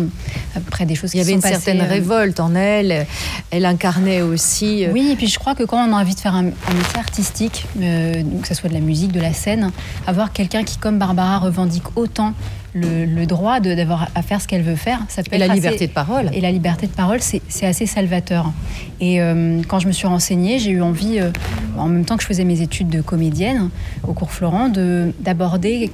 [0.56, 3.06] après des choses Il y qui avait sont une passées, certaine euh, révolte en elle.
[3.50, 4.84] Elle incarnait aussi.
[4.84, 6.74] euh, oui, et puis je crois que quand on a envie de faire un, un
[6.74, 9.70] métier artistique, euh, que ce soit de la musique, de la scène,
[10.06, 12.34] avoir quelqu'un qui, comme Barbara, revendique autant
[12.74, 15.86] le, le droit d'avoir à faire ce qu'elle veut faire, ça peut Et la liberté
[15.86, 16.30] de parole.
[16.32, 18.50] Et la liberté de parole, c'est assez salvateur.
[19.00, 21.30] Et euh, quand je me suis renseignée, j'ai eu envie, euh,
[21.76, 23.68] en même temps que je faisais mes études de comédienne
[24.06, 25.90] au cours Florent, de- d'aborder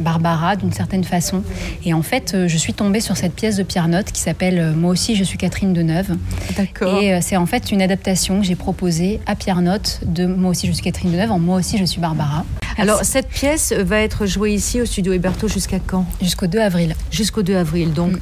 [0.00, 1.42] Barbara d'une certaine façon.
[1.84, 4.72] Et en fait, euh, je suis tombée sur cette pièce de Pierre Notte qui s'appelle
[4.76, 6.16] Moi aussi, je suis Catherine Deneuve.
[6.56, 7.00] D'accord.
[7.02, 10.66] Et c'est en fait une adaptation que j'ai proposée à Pierre Notte de Moi aussi,
[10.66, 12.44] je suis Catherine Deneuve en Moi aussi, je suis Barbara.
[12.78, 16.06] Alors, cette pièce va être jouée ici au studio Héberto jusqu'à quand?
[16.20, 16.94] Jusqu'au 2 avril.
[17.10, 17.92] Jusqu'au 2 avril.
[17.92, 18.12] Donc,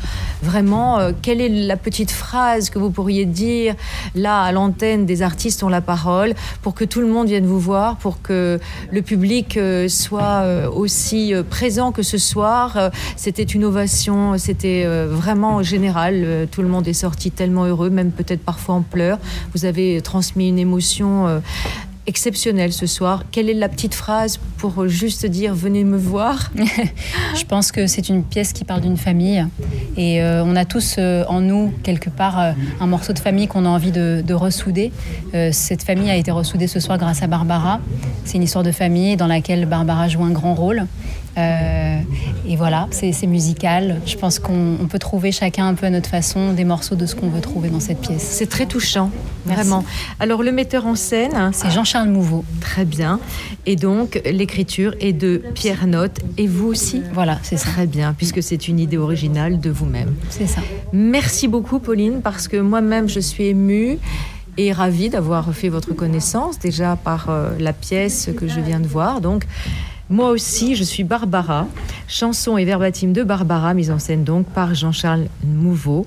[0.43, 3.75] vraiment, euh, quelle est la petite phrase que vous pourriez dire
[4.15, 7.61] là à l'antenne des artistes ont la parole pour que tout le monde vienne vous
[7.61, 8.59] voir, pour que
[8.91, 15.63] le public euh, soit euh, aussi présent que ce soir C'était une ovation, c'était vraiment
[15.63, 16.49] général.
[16.51, 19.19] Tout le monde est sorti tellement heureux, même peut-être parfois en pleurs.
[19.55, 21.41] Vous avez transmis une émotion.
[22.11, 23.23] Exceptionnelle ce soir.
[23.31, 26.51] Quelle est la petite phrase pour juste dire venez me voir?
[27.37, 29.47] Je pense que c'est une pièce qui parle d'une famille
[29.97, 33.47] et euh, on a tous euh, en nous quelque part euh, un morceau de famille
[33.47, 34.91] qu'on a envie de, de ressouder.
[35.53, 37.79] Cette famille a été ressoudée ce soir grâce à Barbara.
[38.25, 40.87] C'est une histoire de famille dans laquelle Barbara joue un grand rôle.
[41.39, 41.99] Euh,
[42.47, 44.01] et voilà, c'est musical.
[44.05, 47.07] Je pense qu'on on peut trouver chacun un peu à notre façon des morceaux de
[47.07, 48.23] ce qu'on veut trouver dans cette pièce.
[48.23, 49.11] C'est très touchant,
[49.47, 49.63] Merci.
[49.63, 49.85] vraiment.
[50.19, 52.45] Alors le metteur en scène, C'est Jean-Charles Mouveau.
[52.61, 53.21] très bien.
[53.67, 57.71] Et donc l'écriture est de Pierre Notte et vous aussi Voilà, c'est ça.
[57.71, 60.15] Très bien, puisque c'est une idée originale de vous-même.
[60.31, 60.61] C'est ça.
[60.93, 63.99] Merci beaucoup Pauline, parce que moi-même je suis émue
[64.59, 68.89] et ravie d'avoir fait votre connaissance déjà par euh, la pièce que je viens de
[68.89, 69.21] voir.
[69.21, 69.45] Donc
[70.11, 71.67] moi aussi je suis Barbara,
[72.09, 76.07] chanson et verbatim de Barbara, mise en scène donc par Jean-Charles Mouveau.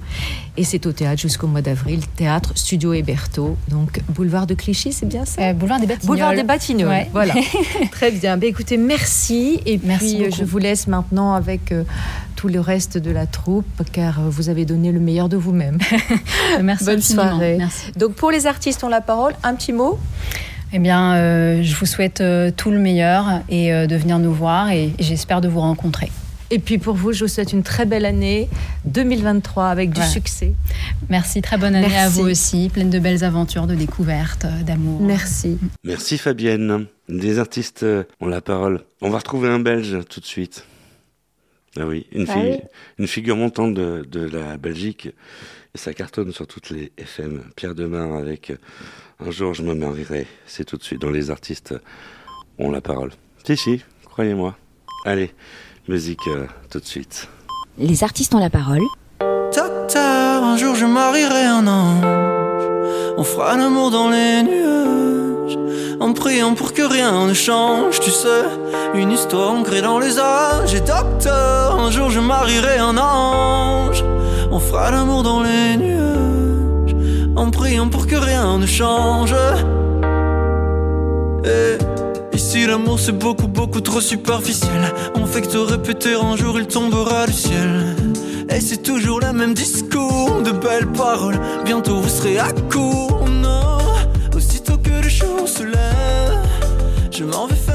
[0.55, 5.07] Et c'est au théâtre jusqu'au mois d'avril, théâtre Studio Héberto, donc boulevard de Clichy, c'est
[5.07, 5.41] bien ça?
[5.41, 6.07] Euh, boulevard des Batignolles.
[6.07, 7.09] Boulevard des Batignolles, Ouais.
[7.11, 7.33] voilà.
[7.91, 8.37] Très bien.
[8.37, 9.59] Ben, écoutez, merci.
[9.65, 10.37] Et Merci puis, euh, beaucoup.
[10.37, 11.83] je vous laisse maintenant avec euh,
[12.35, 15.79] tout le reste de la troupe, car vous avez donné le meilleur de vous-même.
[16.61, 17.23] Merci Bonne infiniment.
[17.29, 17.55] soirée.
[17.57, 17.91] Merci.
[17.97, 19.97] Donc, pour les artistes ont la parole, un petit mot?
[20.73, 24.33] Eh bien, euh, je vous souhaite euh, tout le meilleur et euh, de venir nous
[24.33, 26.09] voir et, et j'espère de vous rencontrer.
[26.49, 28.47] Et puis, pour vous, je vous souhaite une très belle année
[28.85, 30.53] 2023 avec du succès.
[31.09, 35.01] Merci, très bonne année à vous aussi, pleine de belles aventures, de découvertes, d'amour.
[35.01, 35.57] Merci.
[35.83, 36.85] Merci Fabienne.
[37.09, 37.85] Des artistes
[38.19, 38.81] ont la parole.
[39.01, 40.65] On va retrouver un Belge tout de suite.
[41.79, 42.57] Ah oui, une, Ah fi- oui.
[42.99, 45.07] une figure montante de, de la Belgique.
[45.75, 47.41] Et ça cartonne sur toutes les FM.
[47.55, 48.57] Pierre Demar avec euh,
[49.25, 50.27] Un jour je me marierai.
[50.45, 51.73] C'est tout de suite dans les artistes
[52.59, 53.11] ont la parole.
[53.45, 54.55] Si, si, croyez-moi.
[55.05, 55.33] Allez,
[55.87, 57.29] musique euh, tout de suite.
[57.77, 58.81] Les artistes ont la parole.
[59.21, 62.03] Docteur, un jour je marierai un ange.
[63.17, 65.57] On fera l'amour dans les nuages.
[66.01, 68.43] En priant pour que rien ne change, tu sais.
[68.93, 70.73] Une histoire ancrée dans les âges.
[70.73, 74.03] Et docteur, un jour je marierai un ange.
[74.51, 75.92] On fera l'amour dans les nuages.
[77.35, 79.35] En priant pour que rien ne change.
[81.45, 81.77] Et
[82.33, 84.91] Ici l'amour c'est beaucoup beaucoup trop superficiel.
[85.15, 87.95] On fait que te répéter un jour il tombera du ciel.
[88.49, 91.39] Et c'est toujours le même discours De belles paroles.
[91.63, 93.77] Bientôt vous serez à court Non.
[94.35, 96.39] Aussitôt que le jour se lève
[97.11, 97.72] Je m'en vais faire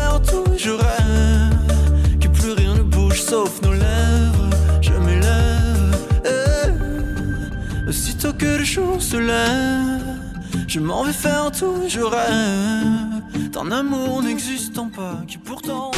[8.38, 10.18] que le jour se lève
[10.66, 15.92] je m'en vais faire tout, je rêve d'un amour n'existant pas, qui pourtant.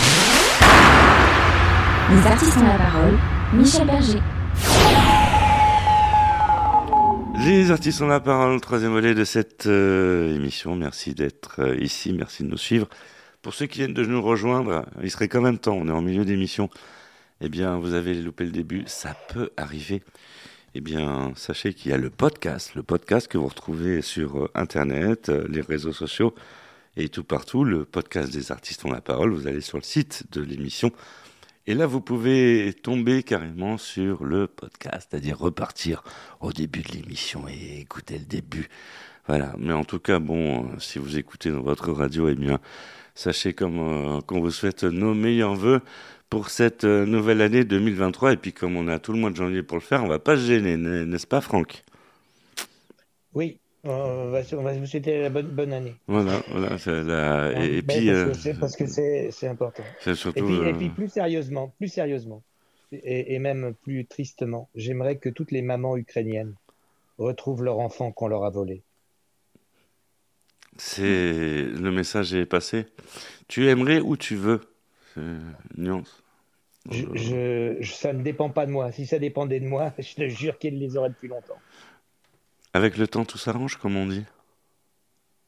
[2.10, 3.18] Les artistes ont la parole.
[3.52, 4.20] Michel Berger.
[7.44, 10.76] Les artistes ont la parole, troisième volet de cette euh, émission.
[10.76, 12.88] Merci d'être euh, ici, merci de nous suivre.
[13.42, 16.02] Pour ceux qui viennent de nous rejoindre, il serait quand même temps, on est en
[16.02, 16.70] milieu d'émission.
[17.40, 20.02] Eh bien, vous avez loupé le début, ça peut arriver.
[20.74, 24.50] Eh bien, sachez qu'il y a le podcast, le podcast que vous retrouvez sur euh,
[24.54, 26.34] Internet, euh, les réseaux sociaux
[26.96, 29.32] et tout partout, le podcast des artistes ont la parole.
[29.32, 30.92] Vous allez sur le site de l'émission
[31.66, 36.02] et là, vous pouvez tomber carrément sur le podcast, c'est-à-dire repartir
[36.40, 38.68] au début de l'émission et écouter le début.
[39.28, 39.54] Voilà.
[39.58, 42.58] Mais en tout cas, bon, euh, si vous écoutez dans votre radio, eh bien,
[43.14, 45.80] sachez qu'on vous souhaite nos meilleurs voeux
[46.30, 48.32] pour cette euh, nouvelle année 2023.
[48.32, 50.18] Et puis, comme on a tout le mois de janvier pour le faire, on va
[50.18, 51.84] pas se gêner, n'est-ce pas, Franck?
[53.34, 55.94] Oui, on va, on va vous souhaiter la bonne, bonne année.
[56.06, 56.76] Voilà, voilà.
[57.02, 57.64] La...
[57.64, 58.86] Et, et Ben, puis, parce euh, que c'est- parce que
[59.30, 59.84] c'est important.
[60.00, 60.38] c'est surtout.
[60.38, 62.42] Et puis, et euh, puis plus sérieusement, plus sérieusement,
[62.92, 66.54] et, et même plus tristement, j'aimerais que toutes les mamans ukrainiennes
[67.18, 68.82] retrouvent leur enfant qu'on leur a volé.
[70.76, 72.86] c'est le message est passé.
[73.48, 74.60] Tu aimerais où tu veux.
[75.14, 76.22] C'est une nuance.
[76.90, 78.90] Je, ça ne dépend pas de moi.
[78.92, 81.58] Si ça dépendait de moi, je te jure qu'elle les aurait depuis longtemps.
[82.72, 84.24] Avec le temps, tout s'arrange, comme on dit?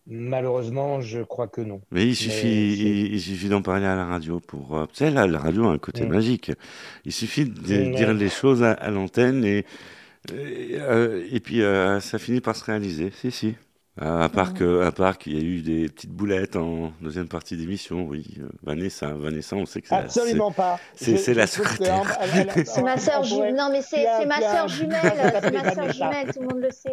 [0.09, 1.81] Malheureusement, je crois que non.
[1.93, 4.77] Mais il suffit, il, il suffit d'en parler à la radio pour.
[4.77, 6.09] euh, tu sais, là, la radio a un côté Mm.
[6.09, 6.53] magique.
[7.05, 7.61] Il suffit de
[7.95, 9.65] dire les choses à, à l'antenne et
[10.33, 13.11] et, euh, et puis euh, ça finit par se réaliser.
[13.13, 13.55] Si, si.
[14.01, 17.59] À, part que, à part qu'il y a eu des petites boulettes en deuxième partie
[17.59, 18.25] d'émission, oui.
[18.41, 20.81] euh, Vanessa, Vanessa, on sait que c'est la- Absolument pas.
[20.95, 22.03] c'est- la secrétaire.
[22.65, 23.55] C'est ma sœur jumelle.
[23.55, 24.99] Non, mais c'est ma sœur jumelle.
[25.43, 25.93] C'est ma sœur Vanessa.
[25.93, 26.93] jumelle, tout le monde le sait.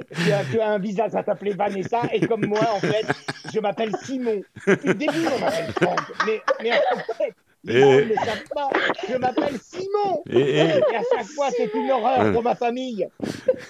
[0.52, 3.06] Tu as, un visage à t'appeler Vanessa et comme moi, en fait,
[3.54, 4.42] je m'appelle Simon.
[4.68, 6.02] Depuis le début, on m'appelle Franck.
[6.26, 7.34] Mais, mais en fait,
[7.68, 8.70] Et- gens ne le savent pas.
[9.10, 10.24] Je m'appelle Simon.
[10.32, 10.74] Et- à
[11.16, 13.08] chaque fois, c'est une horreur pour ma famille.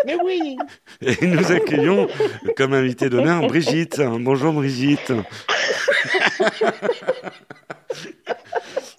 [0.05, 0.57] Mais oui,
[1.01, 2.07] Et nous accueillons
[2.55, 3.99] comme invité d'honneur Brigitte.
[4.01, 5.11] Bonjour Brigitte.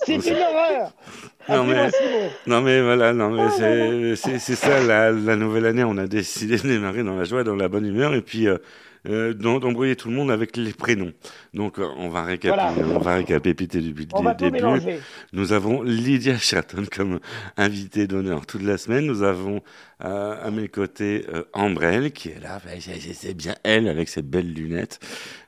[0.04, 0.92] c'est une horreur.
[1.48, 1.90] Non, mais-.
[2.46, 5.84] Non mais voilà, non mais c'est c'est c'est ça la, la nouvelle année.
[5.84, 8.58] On a décidé de démarrer dans la joie, dans la bonne humeur et puis euh,
[9.08, 11.12] euh, d'embrouiller tout le monde avec les prénoms.
[11.54, 12.72] Donc euh, on va Voilà.
[12.94, 14.50] on va récapituler depuis le début.
[14.52, 15.00] mélanger.
[15.32, 17.20] Nous avons Lydia Chatton comme
[17.56, 19.06] invitée d'honneur toute la semaine.
[19.06, 19.62] Nous avons
[20.04, 22.60] euh, à mes côtés euh, Ambrelle qui est là.
[22.64, 24.98] Ben, c'est- bien elle avec ses belles lunettes.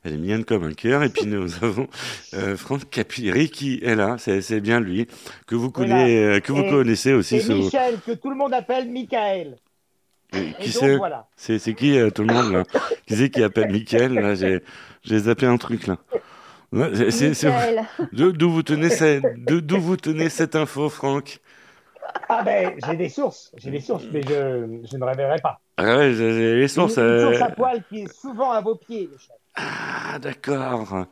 [0.05, 1.03] Elle est mignonne comme un cœur.
[1.03, 1.89] Et puis nous avons
[2.35, 4.17] euh, Franck Capilleri qui est là.
[4.19, 5.07] C'est bien lui
[5.47, 7.37] que vous connaissez, que vous Et- connaissez aussi.
[7.37, 9.57] Et sous- Michel, que tout le monde appelle Michael.
[10.61, 11.27] Qui c'est voilà.
[11.37, 12.63] C'est qui euh, tout le monde là
[13.07, 14.61] Qui c'est qui appelle Mickaël là J'ai
[15.03, 15.97] j'ai zappé un truc là.
[18.13, 21.39] D'où vous tenez cette d'où vous tenez cette info, Franck
[22.29, 25.61] Ah ben, j'ai des sources, j'ai des sources, mais je, je ne révélerai pas.
[25.77, 26.97] Ah ouais, j'ai- les sources.
[26.97, 29.37] Une, une euh, source à poil qui est souvent à vos pieds, Michel.
[29.57, 31.07] Ah d'accord.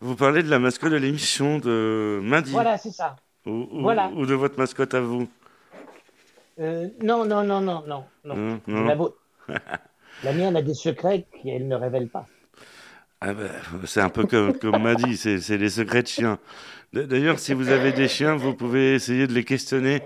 [0.00, 3.16] Vous parlez de la mascotte de l'émission de Madi Voilà, c'est ça.
[3.46, 4.08] ou, ou- voilà.
[4.16, 5.28] ou de votre mascotte à vous
[6.60, 8.34] Euh, non, non, non, non, non, non.
[8.36, 9.16] Hein, non La, vôtre.
[10.24, 12.26] La mienne a des secrets qu'elle ne révèle pas.
[13.22, 13.50] Ah ben,
[13.84, 16.38] c'est un peu comme, comme m'a dit, c'est les secrets de chiens.
[16.92, 20.02] D'ailleurs, si vous avez des chiens, vous pouvez essayer de les questionner.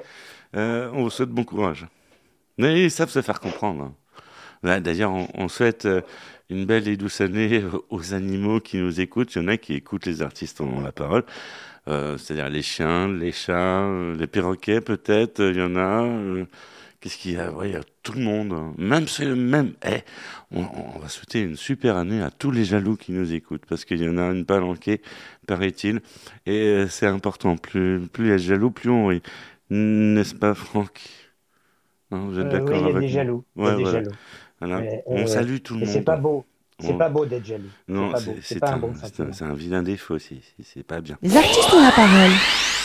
[0.56, 1.86] Euh, on vous souhaite bon courage.
[2.58, 3.92] Mais ils savent se faire comprendre.
[4.64, 4.80] hein.
[4.80, 6.00] D'ailleurs, on, on souhaite euh,
[6.50, 9.34] une belle et douce année aux animaux qui nous écoutent.
[9.34, 11.24] Il y en a qui écoutent les artistes en ont la parole.
[11.88, 15.40] Euh, C'est-à-dire les chiens, les chats, euh, les perroquets peut-être.
[15.40, 16.04] Il y en a.
[16.04, 16.46] euh,
[17.00, 17.52] Qu'est-ce qu'il y a?
[17.52, 18.52] Ouais, Il y a tout le monde.
[18.54, 18.74] hein.
[18.78, 19.74] Même c'est le même.
[19.86, 20.00] Eh,
[20.52, 20.62] on,
[20.96, 24.02] on va souhaiter une super année à tous les jaloux qui nous écoutent, parce qu'il
[24.02, 25.02] y en a une palanquée,
[25.46, 26.00] paraît-il.
[26.46, 27.56] Et euh, c'est important.
[27.58, 29.22] Plus, plus il y a de jaloux, plus on rit.
[29.70, 31.00] N'est-ce pas, Franck?
[32.10, 33.44] Hein, Vous êtes Euh, d'accord oui, il y a avec des jaloux.
[33.62, 33.86] Il y a Ouais, des voilà.
[33.86, 34.16] jaloux.
[34.60, 34.86] Voilà.
[35.10, 35.88] On euh, salue tout le monde.
[35.88, 36.46] c'est pas beau.
[36.80, 37.70] C'est On- pas beau d'être jaloux.
[37.88, 38.10] Non,
[38.42, 39.28] c'est un un, bon c'est un- sentiment.
[39.32, 41.16] c'est un vilain défaut, c'est c'est pas bien.
[41.22, 42.30] Les artistes ont la parole.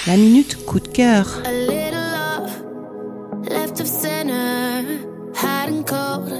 [0.07, 1.25] La minute coup de cœur.
[1.45, 2.51] A little love
[3.49, 4.83] left of center,
[5.35, 6.31] hiding cold,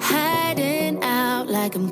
[0.00, 1.90] hiding out like I'm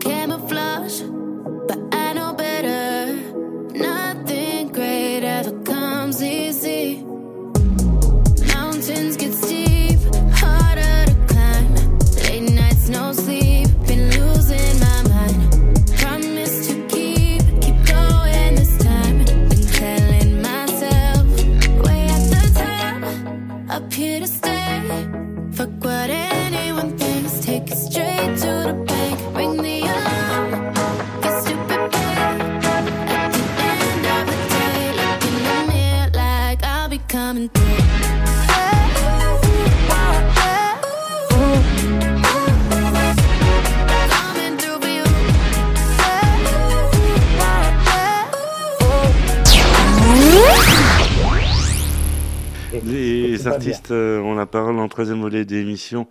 [53.57, 56.07] artistes euh, ont la parole en troisième volet d'émission.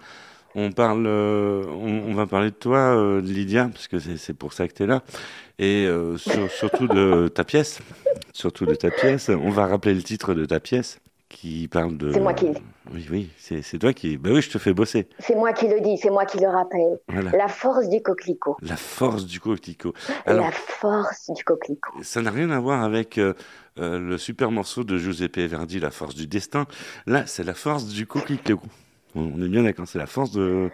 [0.56, 4.68] On parle, euh, on, va parler de toi, euh, Lydia, parce que c'est pour ça
[4.70, 5.04] que tu es là,
[5.60, 7.80] et euh, sur- surtout de ta pièce,
[8.32, 9.30] surtout de ta pièce.
[9.30, 11.00] On va rappeler le titre de ta pièce,
[11.36, 12.14] qui parle de.
[12.14, 12.48] C'est moi qui-
[12.94, 14.18] Oui, oui, c'est toi qui.
[14.18, 15.08] Ben oui, je te fais bosser.
[15.20, 16.98] C'est moi qui le dis, c'est moi qui le rappelle.
[17.10, 17.32] Voilà.
[17.32, 18.56] La force du coquelicot.
[18.62, 19.94] La force du coquelicot.
[20.26, 21.92] Alors, La force du coquelicot.
[22.04, 23.34] ça n'a rien à voir avec euh,
[23.80, 26.68] euh, le super morceau de Giuseppe Verdi, La force du destin.
[27.06, 28.62] Là, c'est la force du coquelicot.
[29.16, 30.70] On on est bien d'accord, c'est la force de,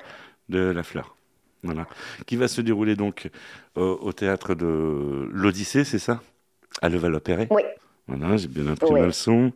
[0.49, 1.15] de la fleur.
[1.63, 1.87] Voilà.
[2.27, 3.29] Qui va se dérouler donc
[3.77, 6.21] euh, au théâtre de l'Odyssée, c'est ça?
[6.81, 7.47] À Levallois-Perret?
[7.51, 7.61] Oui.
[8.07, 9.05] Voilà, j'ai bien imprimé Oui.
[9.07, 9.51] le son.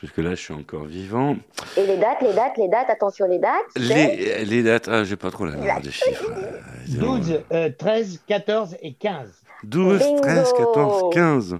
[0.00, 1.36] Jusque-là, je suis encore vivant.
[1.76, 3.64] Et les dates, les dates, les dates, attention les dates.
[3.76, 6.30] Les, les dates, ah, j'ai pas trop la mémoire des chiffres.
[6.30, 9.28] Euh, disons, 12, euh, 13, 14 et 15.
[9.64, 11.58] 12, 13, 14, 15.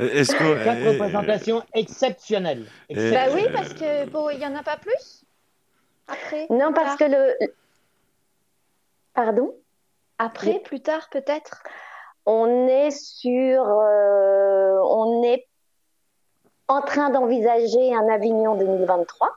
[0.00, 0.64] Euh, Est-ce que.
[0.64, 2.66] Quatre euh, représentations exceptionnelles.
[2.96, 5.24] Euh, Bah oui, parce que bon, il y en a pas plus
[6.08, 6.46] après.
[6.50, 7.08] Non, parce tard.
[7.08, 7.34] que le.
[9.14, 9.54] Pardon?
[10.18, 11.62] Après, plus tard peut-être.
[12.26, 13.62] On est sur.
[13.62, 15.47] euh, on est
[16.68, 19.28] en train d'envisager un Avignon 2023.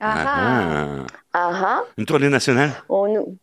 [0.00, 0.24] Ah, ah.
[0.26, 1.06] ah.
[1.32, 1.84] Ah ah.
[1.98, 2.70] Une tournée nationale?
[2.88, 3.36] On nous.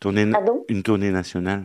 [0.00, 0.64] tournée, Pardon?
[0.68, 1.64] Une tournée nationale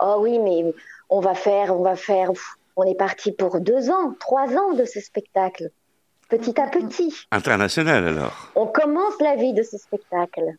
[0.00, 0.74] Oh oui, mais
[1.08, 2.30] on va faire, on va faire.
[2.76, 5.70] On est parti pour deux ans, trois ans de ce spectacle,
[6.28, 7.14] petit à petit.
[7.30, 10.56] Internationale alors On commence la vie de ce spectacle.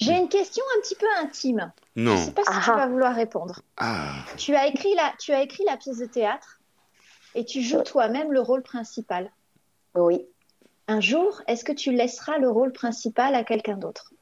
[0.00, 1.70] J'ai une question un petit peu intime.
[1.96, 2.16] Non.
[2.16, 2.76] Je sais pas si Ah tu ah.
[2.76, 3.60] vas vouloir répondre.
[3.76, 6.59] Ah, Tu as écrit la, tu as écrit la pièce de théâtre
[7.34, 9.30] et tu joues toi-même le rôle principal.
[9.94, 10.26] Oui.
[10.88, 14.12] Un jour, est-ce que tu laisseras le rôle principal à quelqu'un d'autre?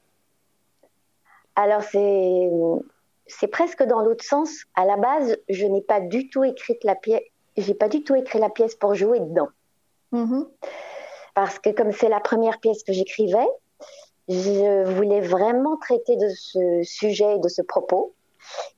[1.57, 2.51] Alors c'est
[3.27, 4.51] c'est presque dans l'autre sens.
[4.75, 7.23] À la base, je n'ai pas du tout écrit la pièce.
[7.57, 9.49] J'ai pas du tout écrit la pièce pour jouer dedans.
[10.13, 10.49] Mhm.
[11.35, 13.49] Parce que comme c'est la première pièce que j'écrivais,
[14.29, 18.15] je voulais vraiment traiter de ce sujet et de ce propos.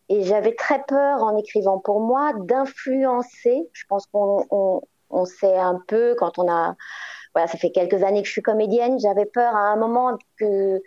[0.09, 3.69] Et j'avais très peur en écrivant pour moi d'influencer.
[3.73, 6.77] Je pense qu'on on, on sait un peu quand on a,
[7.35, 8.99] voilà, ça fait quelques années que je suis comédienne.
[8.99, 10.83] J'avais peur à un moment que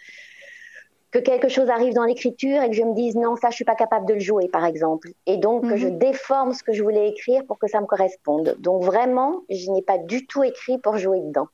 [1.13, 3.65] que quelque chose arrive dans l'écriture et que je me dise non, ça, je suis
[3.65, 5.09] pas capable de le jouer, par exemple.
[5.27, 8.55] Et donc que je déforme ce que je voulais écrire pour que ça me corresponde.
[8.59, 11.47] Donc vraiment, je n'ai pas du tout écrit pour jouer dedans.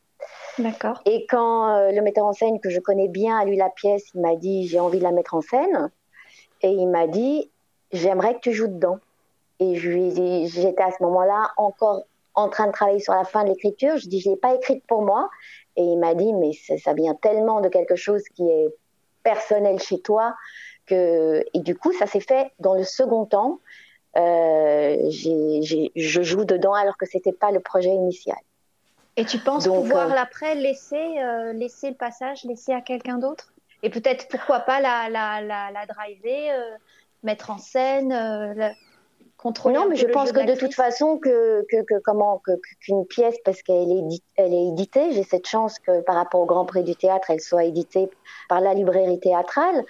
[0.58, 1.02] D'accord.
[1.06, 4.06] Et quand euh, le metteur en scène que je connais bien a lu la pièce,
[4.14, 5.92] il m'a dit j'ai envie de la mettre en scène.
[6.62, 7.50] Et il m'a dit
[7.92, 9.00] j'aimerais que tu joues dedans.
[9.60, 12.04] Et je lui ai dit, j'étais à ce moment-là encore
[12.34, 13.98] en train de travailler sur la fin de l'écriture.
[13.98, 15.30] Je dis je l'ai pas écrite pour moi.
[15.76, 18.68] Et il m'a dit mais ça, ça vient tellement de quelque chose qui est
[19.24, 20.36] personnel chez toi
[20.86, 23.60] que et du coup ça s'est fait dans le second temps.
[24.18, 28.38] Euh, je joue dedans alors que c'était pas le projet initial.
[29.20, 33.18] Et tu penses Donc, pouvoir euh, l'après laisser, euh, laisser le passage, laisser à quelqu'un
[33.18, 33.52] d'autre?
[33.84, 36.78] Et peut-être pourquoi pas la, la, la, la driver, euh,
[37.24, 38.74] mettre en scène, euh, la-
[39.38, 42.42] contrôler Non, mais je pense que de toute façon que, que, que comment
[42.82, 46.46] qu'une pièce parce qu'elle est elle est éditée, j'ai cette chance que par rapport au
[46.46, 48.10] Grand Prix du théâtre, elle soit éditée
[48.50, 49.86] par la librairie théâtrale.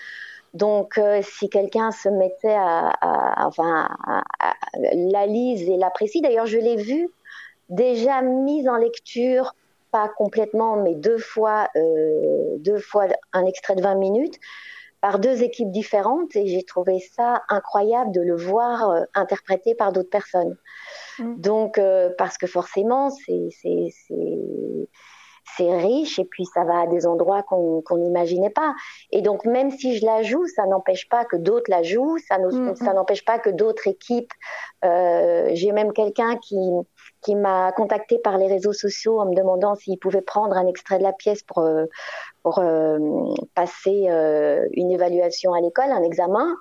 [0.54, 4.54] Donc, euh, si quelqu'un se mettait à, à- enfin, à- à-
[4.94, 7.10] la lise et l'apprécie, d'ailleurs, je l'ai vue
[7.70, 9.54] déjà mise en lecture,
[9.92, 14.36] pas complètement, mais deux fois, euh, deux fois un extrait de 20 minutes
[15.02, 19.94] par deux équipes différentes et j'ai trouvé ça incroyable de le voir euh, interprété par
[19.94, 20.58] d'autres personnes.
[21.38, 23.50] Donc, euh, parce que forcément, c'est
[25.76, 28.74] riche et puis ça va à des endroits qu'on qu'on n'imaginait pas.
[29.12, 32.38] Et donc, même si je la joue, ça n'empêche pas que d'autres la jouent, ça
[32.38, 34.32] n'o- ça n'empêche pas que d'autres équipes.
[34.86, 36.58] euh, J'ai même quelqu'un qui,
[37.22, 40.98] qui m'a contacté par les réseaux sociaux en me demandant s'il pouvait prendre un extrait
[40.98, 41.86] de la pièce pour, euh,
[42.44, 42.98] pour euh,
[43.56, 46.56] passer euh, une évaluation à l'école, un examen.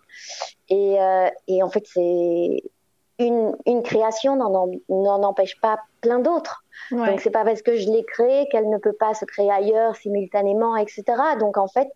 [0.69, 2.63] Et, euh, et en fait, c'est
[3.21, 6.65] une, une création n'en en- n'en empêche pas plein d'autres.
[6.91, 7.07] Ouais.
[7.07, 9.95] Donc c'est pas parce que je l'ai créée qu'elle ne peut pas se créer ailleurs
[9.97, 11.03] simultanément, etc.
[11.39, 11.89] Donc en fait,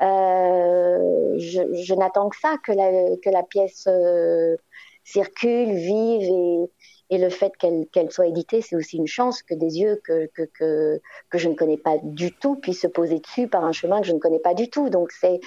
[0.00, 3.88] je, je n'attends que ça, que la, que la pièce
[5.04, 6.70] circule, vive et,
[7.10, 10.42] et le fait qu'elle soit éditée, c'est aussi une chance que des yeux que, que,
[10.42, 11.00] que,
[11.30, 14.06] que je ne connais pas du tout puissent se poser dessus par un chemin que
[14.06, 14.90] je ne connais pas du tout.
[14.90, 15.40] Donc c'est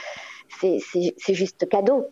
[0.60, 2.07] c'est c'est- c'est juste cadeau.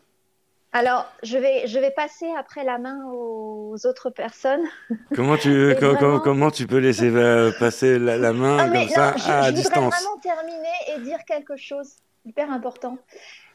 [0.74, 4.64] Alors, je vais, je vais passer après la main aux autres personnes.
[5.16, 8.89] Comment tu, co- vraiment- comment tu peux laisser euh, passer la, la main Ah, comme
[8.89, 9.93] ça non, je, à je voudrais distance?
[9.95, 11.95] vraiment terminer et dire quelque chose
[12.26, 12.98] hyper important.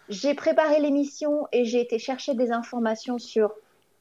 [0.09, 3.53] J'ai préparé l'émission et j'ai été chercher des informations sur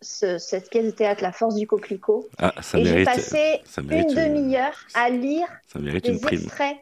[0.01, 2.27] ce- cette pièce de théâtre, La Force du Coquelicot.
[2.37, 6.05] Ah, ça et j'ai mérite, passé ça mérite une une- demi-heure à lire ça mérite
[6.05, 6.41] des une prime.
[6.41, 6.77] extraits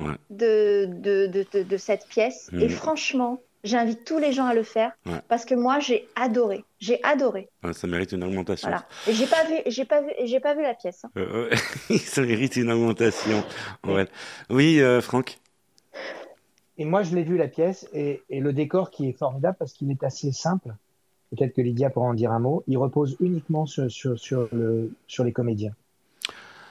[0.00, 0.14] Ouais.
[0.30, 2.48] de, de, de, de- de cette pièce.
[2.52, 2.60] Mhm.
[2.62, 5.20] Et franchement, j'invite tous les gens à le faire Ouais.
[5.28, 6.64] parce que moi, j'ai adoré.
[6.78, 7.50] J'ai adoré.
[7.62, 8.68] Ouais, ça mérite une augmentation.
[8.68, 8.86] Voilà.
[9.06, 11.04] Et j'ai pas vu, j'ai pas vu, j'ai pas vu la pièce.
[11.04, 11.10] hein.
[11.18, 11.50] Euh,
[11.98, 13.44] ça mérite une augmentation.
[13.86, 14.06] Ouais.
[14.48, 15.38] Oui, euh, Franck.
[16.78, 19.74] Et moi, je l'ai vu la pièce et, et le décor qui est formidable parce
[19.74, 20.70] qu'il est assez simple.
[21.30, 22.64] Peut-être que Lydia pourra en dire un mot.
[22.66, 25.74] Il repose uniquement sur, sur, sur, le, sur les comédiens.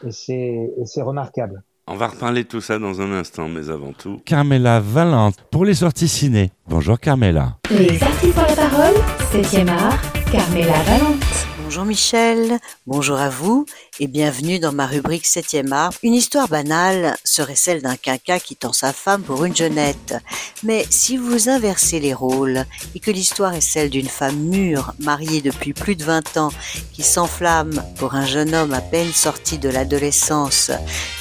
[0.05, 1.63] Et c'est remarquable.
[1.87, 4.21] On va reparler de tout ça dans un instant, mais avant tout.
[4.23, 6.51] Carmela Valente pour les sorties ciné.
[6.67, 7.57] Bonjour Carmela.
[7.71, 8.95] Les artistes ont la parole,
[9.31, 9.99] 7e art,
[10.31, 11.48] Carmela Valente.
[11.69, 12.57] Bonjour Michel,
[12.87, 13.63] bonjour à vous
[13.99, 15.93] et bienvenue dans ma rubrique 7e art.
[16.01, 20.15] Une histoire banale serait celle d'un quinca quittant sa femme pour une jeunette.
[20.63, 22.65] Mais si vous inversez les rôles
[22.95, 26.51] et que l'histoire est celle d'une femme mûre, mariée depuis plus de 20 ans,
[26.91, 30.71] qui s'enflamme pour un jeune homme à peine sorti de l'adolescence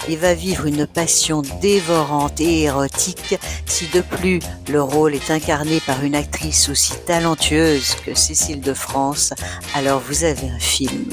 [0.09, 4.41] et va vivre une passion dévorante et érotique, si de plus
[4.71, 9.35] le rôle est incarné par une actrice aussi talentueuse que Cécile de France,
[9.75, 11.11] alors vous avez un film.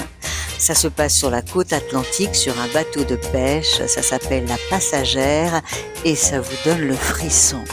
[0.57, 4.57] Ça se passe sur la côte atlantique, sur un bateau de pêche, ça s'appelle La
[4.69, 5.61] Passagère
[6.03, 7.63] et ça vous donne le frisson.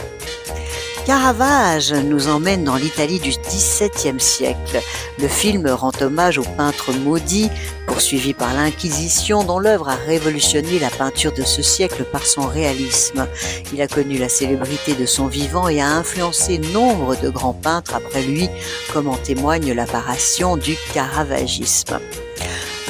[1.05, 4.81] Caravage nous emmène dans l'Italie du XVIIe siècle.
[5.19, 7.49] Le film rend hommage au peintre maudit,
[7.87, 13.27] poursuivi par l'Inquisition, dont l'œuvre a révolutionné la peinture de ce siècle par son réalisme.
[13.73, 17.95] Il a connu la célébrité de son vivant et a influencé nombre de grands peintres
[17.95, 18.47] après lui,
[18.93, 21.99] comme en témoigne l'apparition du caravagisme.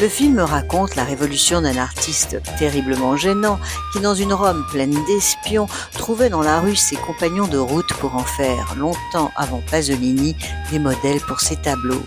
[0.02, 3.60] Le film raconte la révolution d'un artiste terriblement gênant
[3.92, 8.16] qui, dans une Rome pleine d'espions, trouvait dans la rue ses compagnons de route pour
[8.16, 10.36] en faire, longtemps avant Pasolini,
[10.72, 12.04] des modèles pour ses tableaux.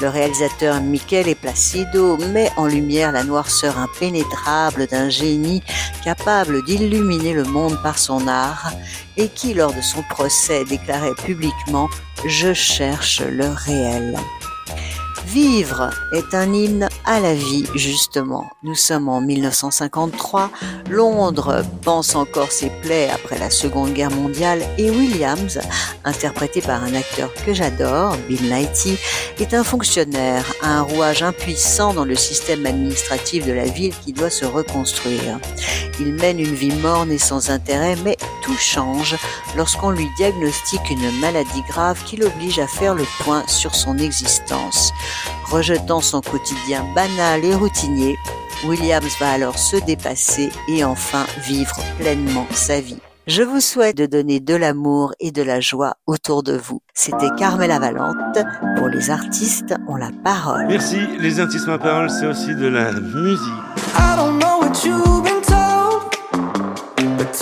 [0.00, 5.62] Le réalisateur Michele Placido met en lumière la noirceur impénétrable d'un génie
[6.04, 8.72] capable d'illuminer le monde par son art
[9.16, 11.88] et qui, lors de son procès, déclarait publiquement⁇
[12.28, 14.14] Je cherche le réel⁇
[15.26, 18.44] Vivre est un hymne à la vie, justement.
[18.64, 20.50] Nous sommes en 1953,
[20.90, 25.60] Londres pense encore ses plaies après la Seconde Guerre mondiale et Williams,
[26.04, 28.98] interprété par un acteur que j'adore, Bill Nighy,
[29.38, 34.30] est un fonctionnaire, un rouage impuissant dans le système administratif de la ville qui doit
[34.30, 35.38] se reconstruire.
[36.00, 39.16] Il mène une vie morne et sans intérêt, mais tout change
[39.56, 44.92] lorsqu'on lui diagnostique une maladie grave qui l'oblige à faire le point sur son existence.
[45.50, 48.18] Rejetant son quotidien banal et routinier,
[48.64, 52.98] Williams va alors se dépasser et enfin vivre pleinement sa vie.
[53.28, 56.80] Je vous souhaite de donner de l'amour et de la joie autour de vous.
[56.94, 58.38] C'était Carmela Valente.
[58.76, 60.66] Pour les artistes, on la parole.
[60.68, 60.98] Merci.
[61.18, 63.62] Les artistes ma parole, c'est aussi de la musique.
[63.98, 66.10] I don't know what you've been told,
[67.18, 67.32] but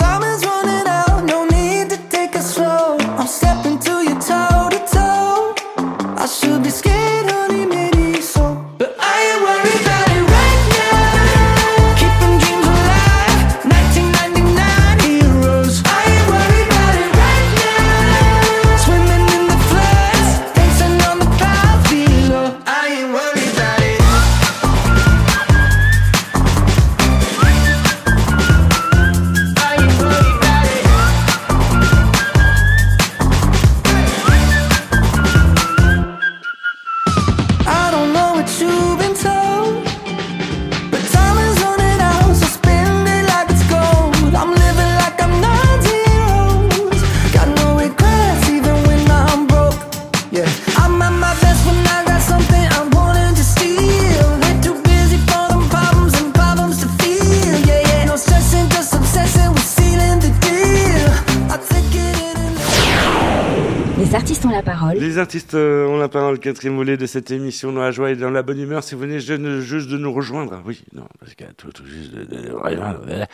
[65.15, 68.17] Les artistes euh, ont la parole, quatrième volet de cette émission dans la joie et
[68.17, 68.83] dans la bonne humeur.
[68.83, 71.85] Si vous venez juste de nous rejoindre, oui, non, parce qu'il y a tout, tout
[71.85, 73.25] juste de, de- de-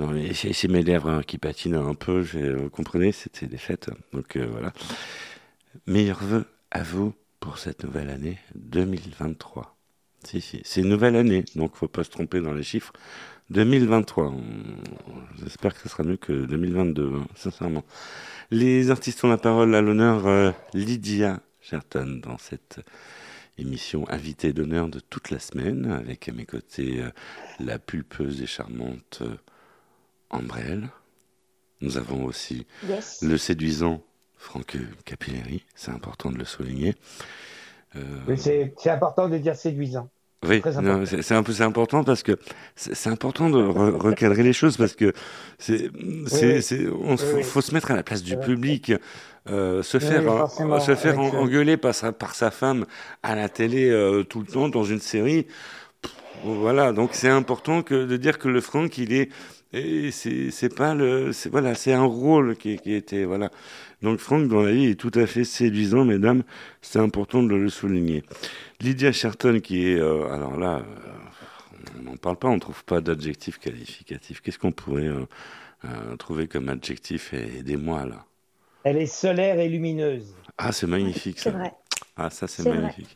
[0.00, 2.18] non, mais c'est mes lèvres hein, qui patinent un peu.
[2.58, 4.72] Vous comprenez, c'était des fêtes, donc euh, voilà.
[5.86, 9.76] Meilleurs vœux à vous pour cette nouvelle année 2023.
[10.24, 12.92] Si, si, c'est une nouvelle année, donc faut pas se tromper dans les chiffres.
[13.50, 14.24] 2023.
[14.26, 14.42] on-
[15.40, 17.84] J'espère que ce sera mieux que 2022, hein, sincèrement.
[18.50, 22.80] Les artistes ont la parole à l'honneur euh, Lydia Sherton dans cette
[23.58, 27.10] émission invitée d'honneur de toute la semaine avec à mes côtés euh,
[27.60, 29.36] la pulpeuse et charmante euh,
[30.30, 30.88] Ambrelle.
[31.80, 33.22] Nous avons aussi Yes.
[33.22, 34.02] le séduisant
[34.36, 36.94] Franck Capilleri, c'est important de le souligner.
[37.96, 40.08] Euh, c'est important de dire séduisant.
[40.46, 40.62] Oui,
[41.22, 42.32] c'est un peu c'est important parce que
[42.74, 45.12] c'est important de re- recadrer les choses parce que
[45.58, 45.90] c'est
[46.26, 47.16] c'est oui.
[47.18, 47.42] Oui, faut, oui.
[47.42, 48.92] faut se mettre à la place du public.
[49.48, 52.86] Euh, se faire euh, forcément, se faire en- le- engueuler par sa par sa femme
[53.22, 55.46] à la télé euh, tout le temps dans une série.
[56.02, 56.12] pff,
[56.44, 59.30] Voilà, donc c'est important que de dire que le Franck il est
[59.72, 63.50] et c'est c'est pas le voilà c'est un rôle qui qui était voilà
[64.02, 66.42] donc Franck dans la vie est tout à fait séduisant mesdames.
[66.82, 68.22] C'est important de le souligner.
[68.80, 73.00] Lydia Sherton qui est euh, alors là euh, on n'en parle pas on trouve pas
[73.00, 74.40] d'adjectif qualificatif.
[74.40, 75.26] Qu'est-ce qu'on pourrait euh,
[75.84, 78.24] euh, trouver comme adjectif et aidez-moi là?
[78.84, 80.34] Elle est solaire et lumineuse.
[80.56, 81.56] ah c'est magnifique C'est ça.
[81.58, 81.72] vrai.
[82.16, 83.14] ah ça c'est C'est magnifique.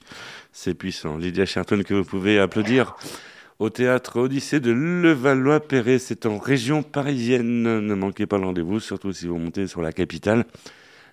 [0.53, 1.17] C'est puissant.
[1.17, 2.95] Lydia Sherton que vous pouvez applaudir
[3.59, 5.99] au théâtre Odyssée de Levallois-Perret.
[5.99, 7.63] C'est en région parisienne.
[7.63, 10.45] Ne manquez pas le rendez-vous, surtout si vous montez sur la capitale.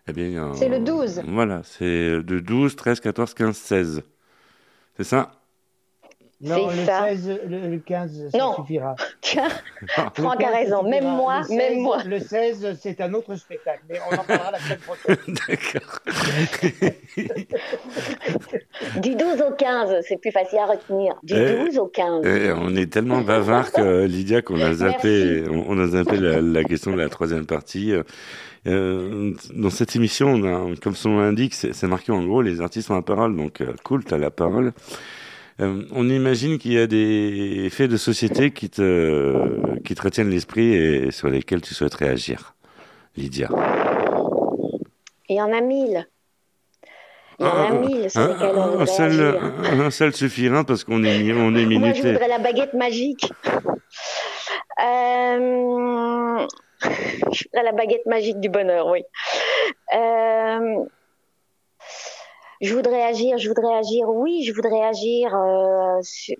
[0.08, 1.22] Eh bien, euh, C'est le 12.
[1.28, 4.04] Voilà, c'est de 12, 13, 14, 15, 16.
[4.98, 5.41] C'est ça?
[6.44, 7.06] Non, le ça.
[7.10, 8.56] 16, le, le 15, ça Non.
[8.56, 8.96] suffira.
[10.16, 10.84] Franck 15, a raison.
[10.84, 11.98] Même moi, Le 16, même moi.
[12.04, 15.18] Le 16, c'est un autre spectacle, mais on en parlera la semaine prochaine.
[15.48, 16.00] D'accord.
[19.02, 21.14] du 12 au 15, c'est plus facile à retenir.
[21.24, 22.26] Du Eh, 12 au 15.
[22.26, 25.50] Eh, on est tellement bavard que Lydia qu'on a zappé, Merci.
[25.52, 27.94] on, on a zappé la, la question de la troisième partie.
[28.68, 32.62] Euh, dans cette émission, on a, comme son nom l'indique, c'est marqué en gros les
[32.62, 34.72] artistes ont la parole, donc euh, cool, t'as la parole.
[35.62, 40.30] Euh, on imagine qu'il y a des faits de société qui te, qui te retiennent
[40.30, 42.56] l'esprit et sur lesquels tu souhaiterais agir.
[43.16, 43.50] Lydia.
[45.30, 46.08] Il y en a mille.
[47.40, 49.44] Il y en a Un- mille sur un, lesquels on un voudrait seul, agir.
[49.44, 52.12] un, un seul suffira parce qu'on est, on est Moi, je minuté.
[52.14, 53.32] voudrais la baguette magique.
[54.84, 56.48] Euh,
[57.32, 59.04] Je voudrais la baguette magique du bonheur, oui.
[59.96, 60.84] Euh,
[62.62, 65.36] Je voudrais agir, je voudrais agir, oui, je voudrais agir.
[65.36, 66.36] euh, sur-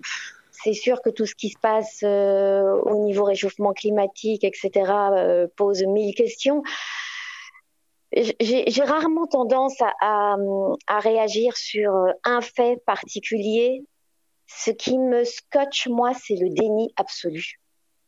[0.64, 4.70] C'est sûr que tout ce qui se passe euh, au niveau réchauffement climatique, etc.,
[5.12, 6.62] euh, pose mille questions.
[8.12, 10.36] J'ai rarement tendance à, à,
[10.86, 11.92] à réagir sur
[12.24, 13.84] un fait particulier.
[14.46, 17.58] Ce qui me scotche, moi, c'est le déni absolu.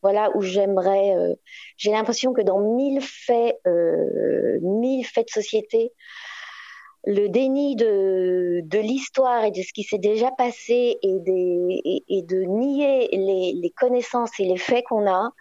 [0.03, 1.15] Voilà où j'aimerais.
[1.15, 1.33] euh,
[1.77, 5.91] J'ai l'impression que dans mille faits, euh, mille faits de société,
[7.05, 12.41] le déni de, de l'histoire et de ce qui s'est déjà passé et, des, de
[12.43, 15.31] nier les, connaissances et les faits qu'on a,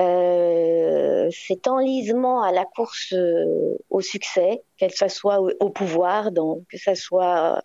[0.00, 6.76] euh, cet enlisement à la course euh, au succès, qu'elle soit au, pouvoir, donc, que
[6.76, 7.62] ça soit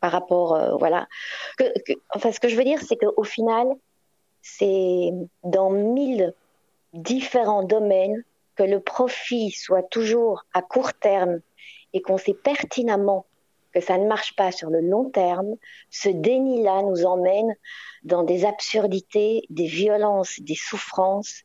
[0.00, 1.08] par rapport, euh, voilà.
[2.14, 3.66] Enfin, ce que je veux dire, c'est qu'au final,
[4.42, 5.10] c'est
[5.44, 6.34] dans mille
[6.92, 8.22] différents domaines
[8.56, 11.40] que le profit soit toujours à court terme
[11.92, 13.26] et qu'on sait pertinemment
[13.72, 15.56] que ça ne marche pas sur le long terme,
[15.90, 17.54] ce déni-là nous emmène
[18.02, 21.42] dans des absurdités, des violences, des souffrances.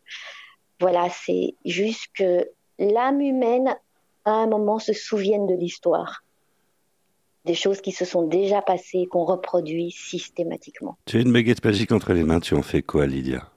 [0.80, 3.76] Voilà, c'est juste que l'âme humaine,
[4.26, 6.24] à un moment, se souvienne de l'histoire.
[7.46, 10.98] Des choses qui se sont déjà passées qu'on reproduit systématiquement.
[11.06, 13.52] Tu as une baguette magique entre les mains, tu en fais quoi, Lydia?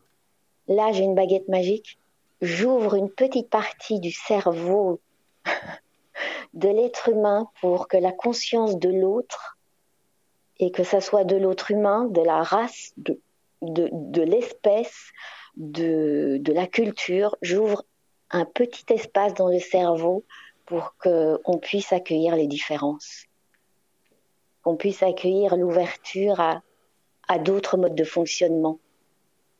[0.68, 1.99] Là, j'ai une baguette magique.
[2.43, 5.01] J'ouvre une petite partie du cerveau
[6.54, 9.58] de l'être humain pour que la conscience de l'autre,
[10.58, 13.20] et que ça soit de l'autre humain, de la race, de,
[13.62, 15.10] de, l'espèce,
[15.56, 17.84] de, de la culture, j'ouvre
[18.30, 20.24] un petit espace dans le cerveau
[20.66, 23.24] pour qu'on puisse accueillir les différences,
[24.62, 26.62] qu'on puisse accueillir l'ouverture à,
[27.28, 28.78] à d'autres modes de fonctionnement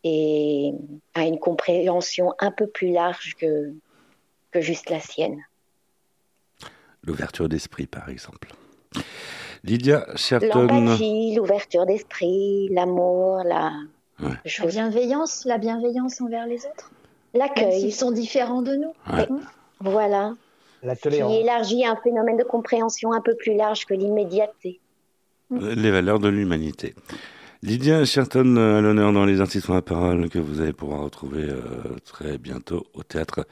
[0.04, 0.72] et
[1.14, 3.72] à une compréhension un peu plus large que,
[4.50, 5.42] que juste la sienne.
[7.05, 8.49] L'ouverture d'esprit, par exemple.
[9.64, 10.66] Lydia Sherton.
[10.66, 13.72] L'empathie, l'ouverture d'esprit, l'amour, la...
[14.20, 14.34] Ouais.
[14.59, 16.90] La bienveillance, la bienveillance envers les autres.
[17.34, 17.80] L'accueil.
[17.80, 18.92] s'ils sont différents de nous.
[19.12, 19.28] Ouais.
[19.80, 20.34] Voilà.
[20.82, 24.80] La Qui élargit un phénomène de compréhension un peu plus large que l'immédiateté.
[25.51, 26.94] Les valeurs de l'humanité.
[27.62, 31.01] Lydia Sherton euh, à l'honneur dans Les Artistes ont la parole que vous allez pouvoir
[31.01, 33.46] retrouver euh, très bientôt au théâtre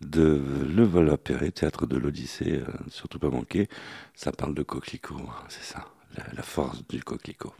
[0.00, 3.68] de Le Vol-Perret, théâtre de l'Odyssée, euh, surtout pas manquer.
[4.14, 5.86] Ça parle de coquelicot, hein, c'est ça,
[6.16, 7.54] la, la force du coquelicot.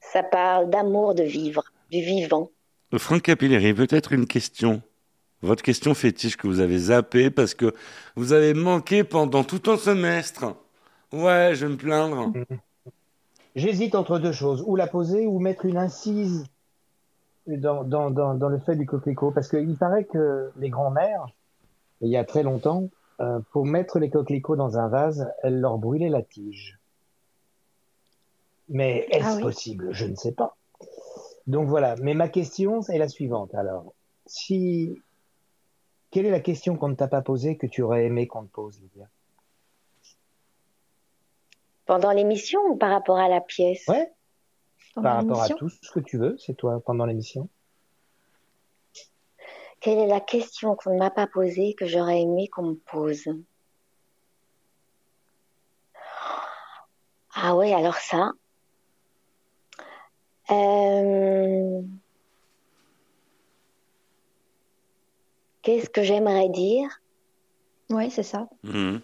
[0.00, 2.50] Ça parle d'amour de vivre, du vivant.
[2.98, 4.82] Franck Capilleri, peut-être une question.
[5.42, 7.72] Votre question fétiche que vous avez zappée parce que
[8.16, 10.56] vous avez manqué pendant tout un semestre.
[11.12, 12.32] Ouais, je vais me plaindre.
[13.56, 16.44] J'hésite entre deux choses, ou la poser ou mettre une incise
[17.58, 21.26] dans, dans, dans, dans le fait du coquelicot, parce qu'il paraît que les grands-mères,
[22.00, 22.88] il y a très longtemps,
[23.20, 26.78] euh, pour mettre les coquelicots dans un vase, elles leur brûlaient la tige.
[28.68, 29.42] Mais est-ce Ah oui.
[29.42, 29.88] possible?
[29.92, 30.56] Je ne sais pas.
[31.46, 31.96] Donc voilà.
[31.96, 33.54] Mais ma question est la suivante.
[33.54, 33.92] Alors,
[34.26, 35.00] si
[36.10, 38.50] quelle est la question qu'on ne t'a pas posée que tu aurais aimé qu'on te
[38.52, 39.06] pose, Lydia?
[41.86, 43.84] Pendant l'émission ou par rapport à la pièce?
[43.88, 44.12] Ouais.
[45.02, 47.48] Par rapport à tout ce que tu veux, c'est toi pendant l'émission.
[49.80, 53.28] Quelle est la question qu'on ne m'a pas posée que j'aurais aimé qu'on me pose?
[57.34, 58.32] Ah ouais, alors ça.
[60.50, 61.80] Euh,
[65.62, 66.88] Qu'est-ce que j'aimerais dire?
[67.90, 68.48] Oui, c'est ça.
[68.62, 69.00] Mhm.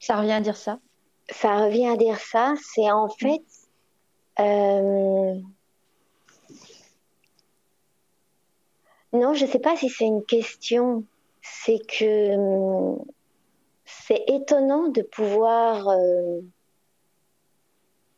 [0.00, 0.78] Ça revient à dire ça.
[1.30, 3.42] Ça revient à dire ça, c'est en fait...
[4.40, 5.40] euh,
[9.12, 11.04] Non, je ne sais pas si c'est une question.
[11.42, 13.04] C'est que hum,
[13.84, 15.88] c'est étonnant de pouvoir.
[15.88, 16.40] euh,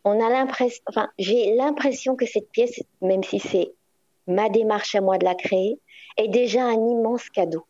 [0.04, 3.72] On a l'impression, enfin, j'ai l'impression que cette pièce, même si c'est
[4.26, 5.78] ma démarche à moi de la créer,
[6.16, 7.64] est déjà un immense cadeau.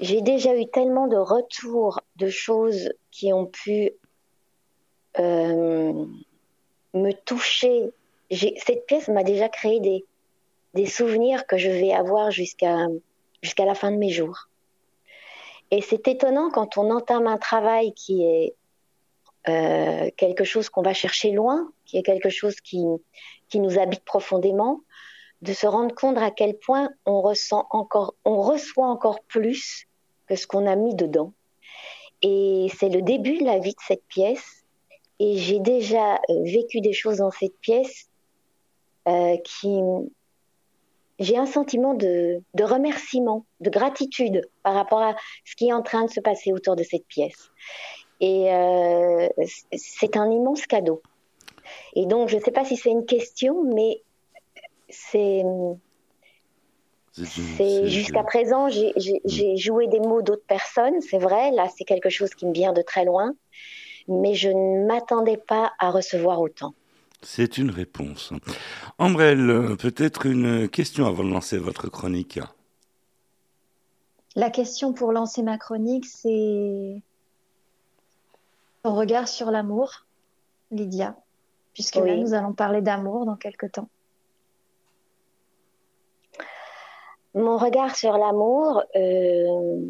[0.00, 3.92] J'ai déjà eu tellement de retours de choses qui ont pu
[5.18, 6.06] euh,
[6.94, 7.90] me toucher.
[8.30, 10.04] Cette pièce m'a déjà créé des,
[10.74, 12.86] des souvenirs que je vais avoir jusqu'à
[13.42, 14.48] jusqu'à la fin de mes jours.
[15.70, 18.54] Et c'est étonnant quand on entame un travail qui est
[19.48, 22.84] euh, quelque chose qu'on va chercher loin, qui est quelque chose qui,
[23.48, 24.80] qui nous habite profondément,
[25.40, 29.86] de se rendre compte à quel point on ressent encore, on reçoit encore plus
[30.28, 31.32] que ce qu'on a mis dedans.
[32.22, 34.61] Et c'est le début de la vie de cette pièce.
[35.22, 38.08] Et j'ai déjà euh, vécu des choses dans cette pièce
[39.06, 39.78] euh, qui,
[41.20, 45.14] j'ai un sentiment de, de remerciement, de gratitude par rapport à
[45.44, 47.52] ce qui est en train de se passer autour de cette pièce.
[48.18, 49.28] Et euh,
[49.72, 51.00] c'est un immense cadeau.
[51.94, 54.02] Et donc, je ne sais pas si c'est une question, mais
[54.88, 55.44] c'est
[57.86, 61.52] jusqu'à présent, j'ai j'ai joué des mots d'autres personnes, c'est vrai.
[61.52, 63.36] Là, c'est quelque chose qui me vient de très loin,
[64.08, 66.74] mais je ne m'attendais pas à recevoir autant.
[67.22, 68.32] C'est une réponse.
[68.98, 72.40] Ambrelle, peut-être une question avant de lancer votre chronique.
[74.34, 77.02] La question pour lancer ma chronique, c'est
[78.82, 80.06] ton regard sur l'amour,
[80.70, 81.16] Lydia,
[81.74, 83.88] puisque là, nous allons parler d'amour dans quelques temps.
[87.34, 89.80] Mon regard sur l'amour, euh,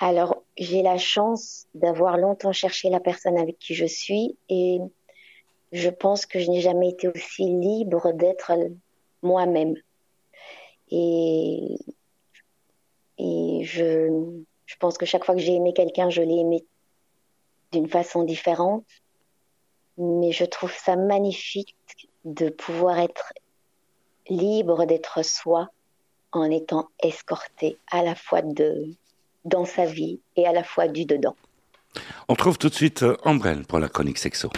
[0.00, 4.78] alors j'ai la chance d'avoir longtemps cherché la personne avec qui je suis et
[5.72, 8.52] je pense que je n'ai jamais été aussi libre d'être
[9.22, 9.74] moi-même.
[10.90, 11.76] Et,
[13.18, 16.64] et je, je pense que chaque fois que j'ai aimé quelqu'un, je l'ai aimé
[17.70, 18.84] d'une façon différente.
[19.98, 21.76] Mais je trouve ça magnifique
[22.24, 23.32] de pouvoir être
[24.28, 25.68] libre d'être soi
[26.32, 28.94] en étant escorté à la fois de
[29.44, 31.36] dans sa vie et à la fois du dedans.
[32.28, 34.48] On trouve tout de suite euh, Ambrelle pour la chronique sexo.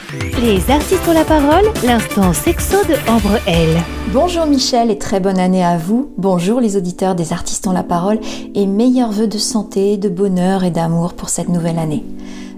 [0.43, 3.81] Les artistes ont la parole, l'instant sexo de Ambre L.
[4.13, 6.13] Bonjour Michel et très bonne année à vous.
[6.19, 8.21] Bonjour les auditeurs des artistes ont la parole
[8.55, 12.05] et meilleurs vœux de santé, de bonheur et d'amour pour cette nouvelle année.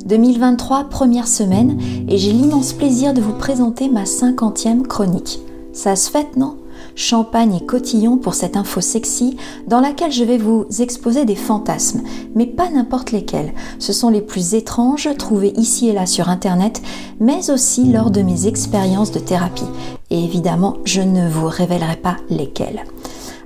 [0.07, 5.39] 2023, première semaine, et j'ai l'immense plaisir de vous présenter ma cinquantième chronique.
[5.73, 6.59] Ça se fête, non?
[6.97, 9.37] Champagne et cotillon pour cette info sexy
[9.67, 12.03] dans laquelle je vais vous exposer des fantasmes,
[12.37, 13.53] mais pas n'importe lesquels.
[13.81, 16.83] Ce sont les plus étranges trouvés ici et là sur Internet,
[17.19, 19.65] mais aussi lors de mes expériences de thérapie.
[20.11, 22.85] Et évidemment, je ne vous révélerai pas lesquels.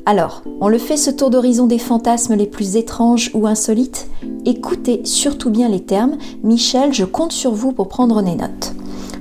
[0.05, 4.09] Alors, on le fait ce tour d'horizon des fantasmes les plus étranges ou insolites?
[4.45, 6.17] Écoutez surtout bien les termes.
[6.43, 8.75] Michel, je compte sur vous pour prendre des notes.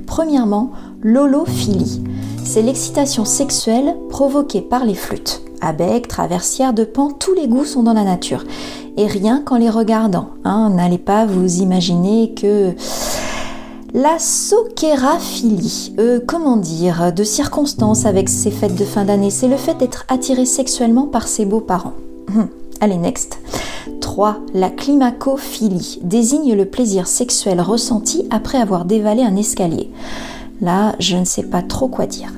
[0.06, 0.72] Premièrement,
[1.02, 2.02] l'holophilie.
[2.50, 5.42] C'est l'excitation sexuelle provoquée par les flûtes.
[5.60, 8.46] Abeilles, traversières de pan, tous les goûts sont dans la nature.
[8.96, 10.30] Et rien qu'en les regardant.
[10.46, 10.72] hein.
[10.74, 12.72] N'allez pas vous imaginer que
[13.94, 19.58] la soquéraphilie, euh, comment dire, de circonstance avec ces fêtes de fin d'année, c'est le
[19.58, 21.94] fait d'être attiré sexuellement par ses beaux-parents.
[22.34, 22.48] Hum,
[22.80, 23.40] Allez, next.
[24.00, 24.38] 3.
[24.54, 29.92] La climacophilie désigne le plaisir sexuel ressenti après avoir dévalé un escalier.
[30.62, 32.32] Là, je ne sais pas trop quoi dire.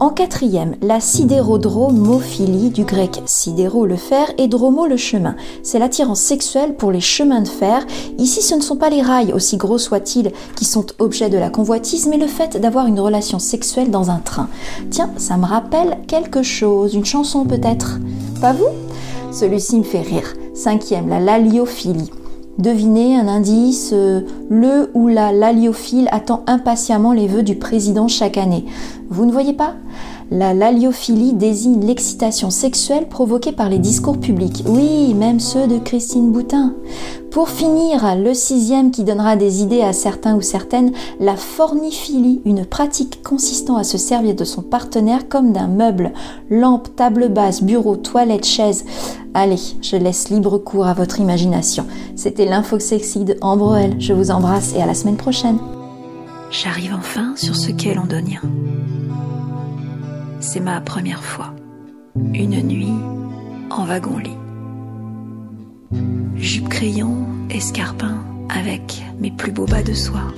[0.00, 5.36] En quatrième, la sidérodromophilie, du grec sidéro le fer et dromo le chemin.
[5.62, 7.86] C'est l'attirance sexuelle pour les chemins de fer.
[8.18, 11.50] Ici, ce ne sont pas les rails, aussi gros soient-ils, qui sont objet de la
[11.50, 14.48] convoitise, mais le fait d'avoir une relation sexuelle dans un train.
[14.90, 18.00] Tiens, ça me rappelle quelque chose, une chanson peut-être?
[18.40, 18.70] Pas vous?
[19.30, 20.34] Celui-ci me fait rire.
[20.52, 22.10] Cinquième, la laliophilie.
[22.58, 28.36] Devinez un indice, euh, le ou la laliophile attend impatiemment les vœux du président chaque
[28.36, 28.66] année.
[29.12, 29.74] Vous ne voyez pas?
[30.30, 34.64] La laliophilie désigne l'excitation sexuelle provoquée par les discours publics.
[34.66, 36.72] Oui, même ceux de Christine Boutin.
[37.30, 42.64] Pour finir, le sixième qui donnera des idées à certains ou certaines, la forniphilie, une
[42.64, 46.12] pratique consistant à se servir de son partenaire comme d'un meuble.
[46.48, 48.86] Lampe, table basse, bureau, toilette, chaise.
[49.34, 51.84] Allez, je laisse libre cours à votre imagination.
[52.16, 53.96] C'était l'info sexy de Ambroel.
[53.98, 55.58] Je vous embrasse et à la semaine prochaine.
[56.50, 58.40] J'arrive enfin sur ce qu'est londonien.
[60.42, 61.54] C'est ma première fois.
[62.16, 62.92] Une nuit
[63.70, 64.36] en wagon-lit.
[66.34, 70.34] Jupe crayon, escarpin, avec mes plus beaux bas de soie.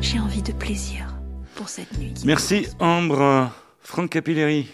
[0.00, 1.12] J'ai envie de plaisir
[1.56, 2.14] pour cette nuit.
[2.24, 3.50] Merci Ambre.
[3.80, 4.68] Franck Capilleri.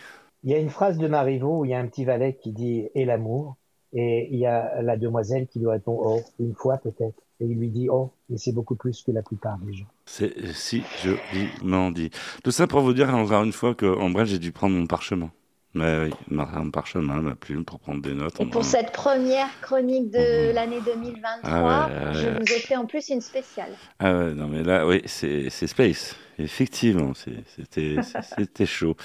[0.45, 2.53] Il y a une phrase de Marivaux où il y a un petit valet qui
[2.53, 3.57] dit et l'amour
[3.95, 7.59] et il y a la demoiselle qui lui répond oh une fois peut-être et il
[7.59, 9.87] lui dit oh mais c'est beaucoup plus que la plupart des gens.
[10.13, 12.11] C'est si joliment dit.
[12.43, 15.31] Tout ça pour vous dire encore une fois qu'en bref, j'ai dû prendre mon parchemin.
[15.73, 18.41] Mais oui, un parchemin, ma plume pour prendre des notes.
[18.41, 22.39] Et pour cette première chronique de l'année 2023, Ah ouais, je ouais.
[22.41, 23.71] vous ai fait en plus une spéciale.
[24.01, 26.17] Ah ouais, non mais là, oui, c'est Space.
[26.41, 28.97] Effectivement, c'était chaud.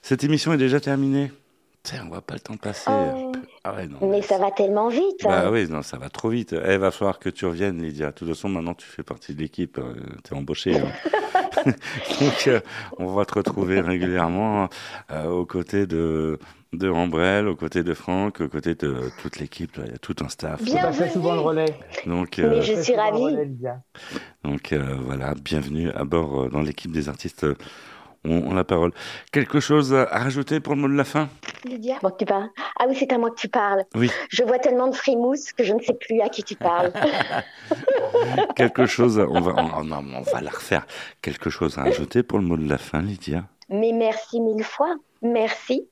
[0.00, 1.32] Cette émission est déjà terminée.
[1.82, 2.88] Tiens, on voit pas le temps passer.
[2.88, 3.29] Oh.
[3.62, 4.08] Ah ouais, non.
[4.08, 5.22] Mais ça va tellement vite.
[5.24, 6.54] Bah oui, non, ça va trop vite.
[6.54, 8.06] Eh, va falloir que tu reviennes, Lydia.
[8.06, 9.78] De toute façon, maintenant, tu fais partie de l'équipe.
[9.78, 9.94] euh,
[10.24, 10.78] T'es embauché.
[10.78, 10.88] hein.
[12.20, 12.60] Donc, euh,
[12.98, 14.68] on va te retrouver régulièrement
[15.10, 16.38] euh, aux côtés de,
[16.72, 19.78] de Ambrelle, aux côtés de Franck, aux côtés de toute l'équipe.
[19.84, 20.60] Il y a tout un staff.
[20.64, 21.74] Je fais souvent le relais.
[22.06, 23.36] Donc, Mais euh, je suis ravie.
[24.44, 27.46] donc euh, voilà, bienvenue à bord euh, dans l'équipe des artistes.
[28.24, 28.92] Ont, la parole.
[29.32, 31.28] Quelque chose à rajouter pour le mot de la fin?
[31.64, 32.48] Lydia, moi que tu parles.
[32.78, 33.84] Ah oui, c'est à moi que tu parles.
[33.94, 34.10] Oui.
[34.30, 36.92] Je vois tellement de frimousse que je ne sais plus à qui tu parles.
[38.56, 40.86] Quelque chose, à- on va, on, non, on va la refaire.
[41.22, 43.44] Quelque chose à rajouter pour le mot de la fin, Lydia?
[43.68, 44.94] Mais merci mille fois.
[45.22, 45.88] Merci.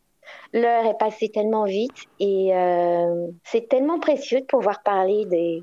[0.52, 5.62] L'heure est passée tellement vite et euh, c'est tellement précieux de pouvoir parler des,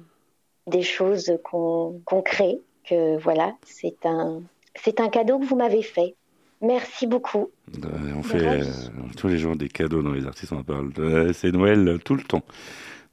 [0.67, 4.41] des choses qu'on crée que voilà, c'est un,
[4.75, 6.15] c'est un cadeau que vous m'avez fait.
[6.65, 7.51] Merci beaucoup.
[7.83, 8.63] Euh, On fait euh,
[9.17, 10.91] tous les jours des cadeaux dans les artistes, on en parle.
[10.99, 12.43] Euh, C'est Noël euh, tout le temps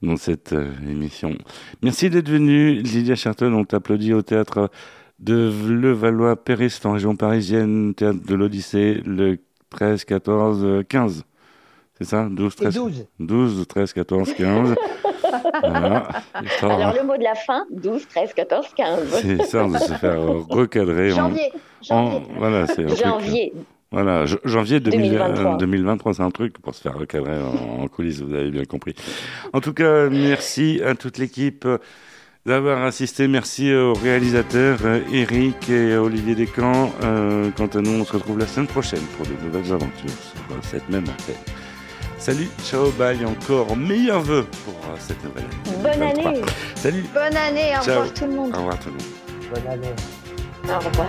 [0.03, 0.55] dans cette
[0.89, 1.37] émission.
[1.83, 3.53] Merci d'être venu, Lydia Charton.
[3.53, 4.71] On t'applaudit au théâtre
[5.23, 9.39] de Levallois-Périst en région parisienne, théâtre de l'Odyssée, le
[9.71, 11.25] 13, 14, euh, 15.
[12.03, 13.07] C'est ça 12, 13 12.
[13.21, 14.75] 12, 13, 14, 15.
[15.63, 16.09] voilà.
[16.45, 18.99] Histoire, Alors le mot de la fin, 12, 13, 14, 15.
[19.23, 21.13] C'est histoire de se faire euh, recadrer.
[21.13, 21.53] en- Janvier,
[21.91, 22.27] en- janvier.
[22.39, 23.53] voilà, c'est un truc, Janvier.
[23.93, 25.53] Voilà, j- janvier 2000 2023.
[25.55, 28.65] euh, 2023, c'est un truc pour se faire recadrer en, en coulisses, vous avez bien
[28.65, 28.95] compris.
[29.53, 31.77] En tout cas, merci à toute l'équipe euh,
[32.47, 33.29] d'avoir assisté.
[33.29, 36.91] Merci aux réalisateurs euh, Eric et Olivier Descamps.
[37.05, 40.41] Euh, quant à nous, on se retrouve la semaine prochaine pour de nouvelles aventures sur
[40.57, 41.37] euh, cette même antenne.
[42.23, 45.83] Salut, ciao, bye, encore meilleurs vœux pour euh, cette nouvelle année.
[45.83, 46.41] Bonne année.
[46.77, 47.05] Salut.
[47.13, 48.55] Bonne année, au revoir tout le monde.
[48.55, 49.51] Au revoir tout le monde.
[49.53, 49.95] Bonne année.
[50.69, 51.09] Au revoir.